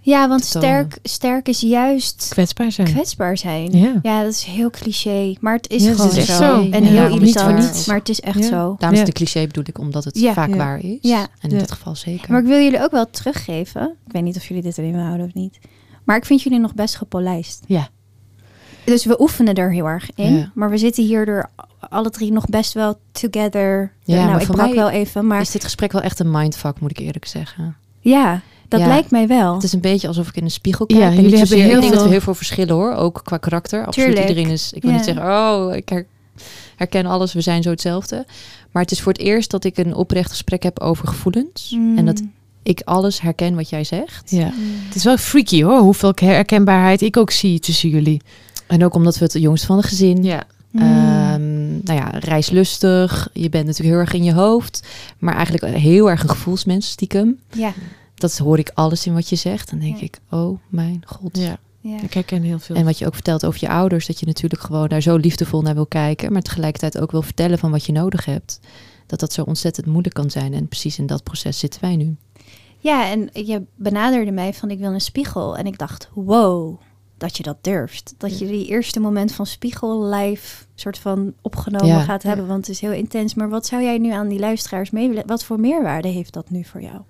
[0.04, 2.88] Ja, want sterk, sterk is juist Kwetsbaar zijn.
[2.92, 3.70] kwetsbaar zijn.
[3.78, 3.98] Ja.
[4.02, 6.42] Ja, dat is heel cliché, maar het is Ja, het gewoon is echt zo.
[6.42, 6.60] zo.
[6.70, 7.86] En Ja, heel daarom niet voor irritant, niets.
[7.86, 8.42] maar het is echt Ja.
[8.44, 8.74] zo.
[8.78, 10.32] Daarom is het een cliché bedoel ik, omdat het Ja.
[10.32, 10.56] vaak Ja.
[10.56, 10.98] waar is.
[11.00, 11.20] Ja.
[11.20, 11.58] En in Ja.
[11.58, 12.30] dit geval zeker.
[12.32, 13.96] Maar ik wil jullie ook wel teruggeven.
[14.06, 15.58] Ik weet niet of jullie dit erin houden of niet.
[16.04, 17.62] Maar ik vind jullie nog best gepolijst.
[17.66, 17.88] Ja.
[18.84, 20.34] Dus we oefenen er heel erg in.
[20.36, 20.50] Ja.
[20.54, 23.92] Maar we zitten hier er alle drie nog best wel together.
[24.04, 25.26] Ja, nou, maar ik brak wel even.
[25.26, 27.76] Maar Is dit gesprek wel echt een mindfuck, moet ik eerlijk zeggen.
[28.00, 28.86] ja, dat Ja.
[28.86, 29.54] lijkt mij wel.
[29.54, 31.10] Het is een beetje alsof ik in een spiegel Ja, kijk.
[31.16, 33.36] en jullie hebben heel ik denk dat we veel- heel veel verschillen hoor, ook qua
[33.36, 33.86] karakter.
[33.86, 34.28] Absoluut Tuurlijk.
[34.28, 34.96] iedereen is, ik wil Ja.
[34.96, 36.06] niet zeggen, oh, ik her-
[36.76, 38.26] herken alles, we zijn zo hetzelfde.
[38.70, 41.72] Maar het is voor het eerst dat ik een oprecht gesprek heb over gevoelens.
[41.76, 41.98] Mm.
[41.98, 42.22] En dat
[42.62, 44.30] ik alles herken wat jij zegt.
[44.30, 44.50] Ja.
[44.86, 48.20] Het is wel freaky hoor, hoeveel herkenbaarheid ik ook zie tussen jullie.
[48.66, 50.22] En ook omdat we het jongst van een gezin.
[50.24, 50.44] Ja.
[50.70, 50.80] Mm.
[50.80, 53.28] Ehm, nou ja, reislustig.
[53.32, 54.86] Je bent natuurlijk heel erg in je hoofd.
[55.18, 57.38] Maar eigenlijk heel erg een gevoelsmens stiekem.
[57.52, 57.72] ja.
[58.14, 59.70] dat hoor ik alles in wat je zegt.
[59.70, 60.02] Dan denk Ja.
[60.02, 61.36] ik, oh mijn god.
[61.38, 62.02] Ja, Ja.
[62.02, 62.76] ik herken heel veel.
[62.76, 65.62] En wat je ook vertelt over je ouders, dat je natuurlijk gewoon daar zo liefdevol
[65.62, 68.60] naar wil kijken, maar tegelijkertijd ook wil vertellen van wat je nodig hebt.
[69.06, 70.54] Dat dat zo ontzettend moeilijk kan zijn.
[70.54, 72.16] En precies in dat proces zitten wij nu.
[72.78, 75.56] Ja, en je benaderde mij van ik wil een spiegel.
[75.56, 76.80] En ik dacht, wow,
[77.22, 78.14] dat je dat durft.
[78.18, 82.00] Dat je die eerste moment van spiegel live soort van opgenomen Ja.
[82.00, 82.46] gaat hebben.
[82.46, 83.34] Want het is heel intens.
[83.34, 85.26] Maar wat zou jij nu aan die luisteraars mee willen?
[85.26, 87.00] Wat voor meerwaarde heeft dat nu voor jou?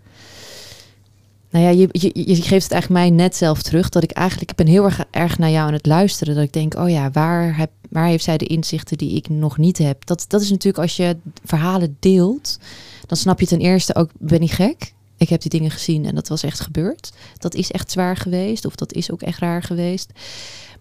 [1.51, 3.89] Nou ja, je, je, je geeft het eigenlijk mij net zelf terug.
[3.89, 6.35] Dat ik eigenlijk, ik ben heel erg, erg naar jou aan het luisteren.
[6.35, 9.59] Dat ik denk, oh ja, waar, heb, waar heeft zij de inzichten die ik nog
[9.59, 10.07] niet heb?
[10.07, 12.59] Dat, dat is natuurlijk als je verhalen deelt.
[13.07, 14.93] Dan snap je ten eerste ook, ben ik gek?
[15.23, 17.13] Ik heb die dingen gezien en dat was echt gebeurd.
[17.39, 18.65] Dat is echt zwaar geweest.
[18.65, 20.13] Of dat is ook echt raar geweest.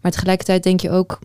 [0.02, 1.20] Maar tegelijkertijd denk je ook...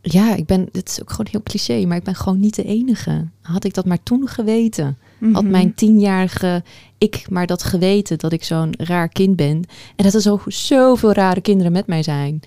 [0.00, 2.64] Ja, ik ben, het is ook gewoon heel cliché, maar ik ben gewoon niet de
[2.64, 3.28] enige.
[3.42, 4.98] Had ik dat maar toen geweten.
[5.32, 5.50] Had Mhm.
[5.50, 6.62] mijn tienjarige
[6.98, 9.64] ik maar dat geweten dat ik zo'n raar kind ben.
[9.96, 12.40] En dat er zo, zoveel rare kinderen met mij zijn.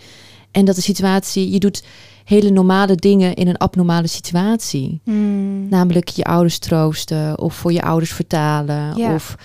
[0.51, 1.83] En dat de situatie, je doet
[2.25, 4.99] hele normale dingen in een abnormale situatie.
[5.03, 5.69] Mm.
[5.69, 8.97] Namelijk je ouders troosten of voor je ouders vertalen.
[8.97, 9.13] Ja.
[9.13, 9.35] Of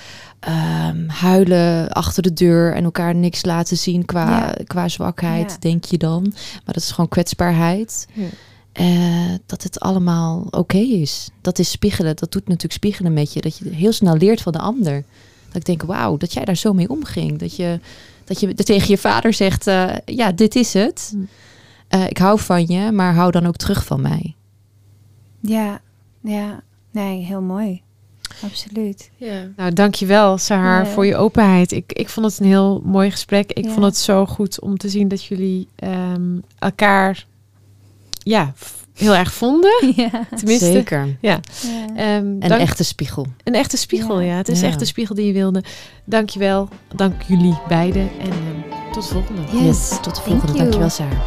[0.41, 4.55] ehm, huilen achter de deur en elkaar niks laten zien qua, Ja.
[4.67, 5.57] qua zwakheid, Ja.
[5.61, 6.23] denk je dan.
[6.33, 8.07] Maar dat is gewoon kwetsbaarheid.
[8.13, 8.27] Ja.
[8.73, 11.29] Eh, dat het allemaal oké is.
[11.41, 12.17] Dat is spiegelen.
[12.17, 13.41] Dat doet natuurlijk spiegelen met je.
[13.41, 15.05] Dat je heel snel leert van de ander.
[15.47, 17.39] Dat ik denk, wauw, dat jij daar zo mee omging.
[17.39, 17.81] Dat je,
[18.25, 21.11] dat je tegen je vader zegt, eh, ja, dit is het.
[21.13, 21.19] Hm.
[21.91, 24.35] Eh, ik hou van je, maar hou dan ook terug van mij.
[25.41, 25.81] Ja,
[26.23, 26.61] ja.
[26.93, 27.83] Nee, heel mooi.
[28.45, 29.11] Absoluut.
[29.17, 29.43] Ja.
[29.57, 30.91] Nou, dankjewel, Sahar, Ja.
[30.91, 31.73] voor je openheid.
[31.73, 33.53] Ik, ik vond het een heel mooi gesprek.
[33.53, 33.71] Ik Ja.
[33.71, 37.27] vond het zo goed om te zien dat jullie ehm, elkaar
[38.23, 38.53] ja,
[38.95, 39.93] heel erg vonden.
[39.97, 40.11] ja.
[40.37, 41.17] Tenminste, Zeker.
[41.21, 41.41] ja.
[41.63, 41.87] ja.
[41.97, 43.27] Ehm, Een dank- echte spiegel.
[43.45, 44.27] een echte spiegel, ja.
[44.31, 44.37] Ja.
[44.37, 44.67] Het is Ja.
[44.67, 45.65] echt de spiegel die je wilde.
[46.05, 46.69] Dankjewel.
[46.95, 48.09] Dank jullie beiden.
[48.21, 49.43] En ehm, tot de volgende.
[49.65, 49.89] Yes.
[49.89, 50.47] Tot de Thank volgende.
[50.47, 50.59] you.
[50.59, 51.23] Dankjewel, Saar.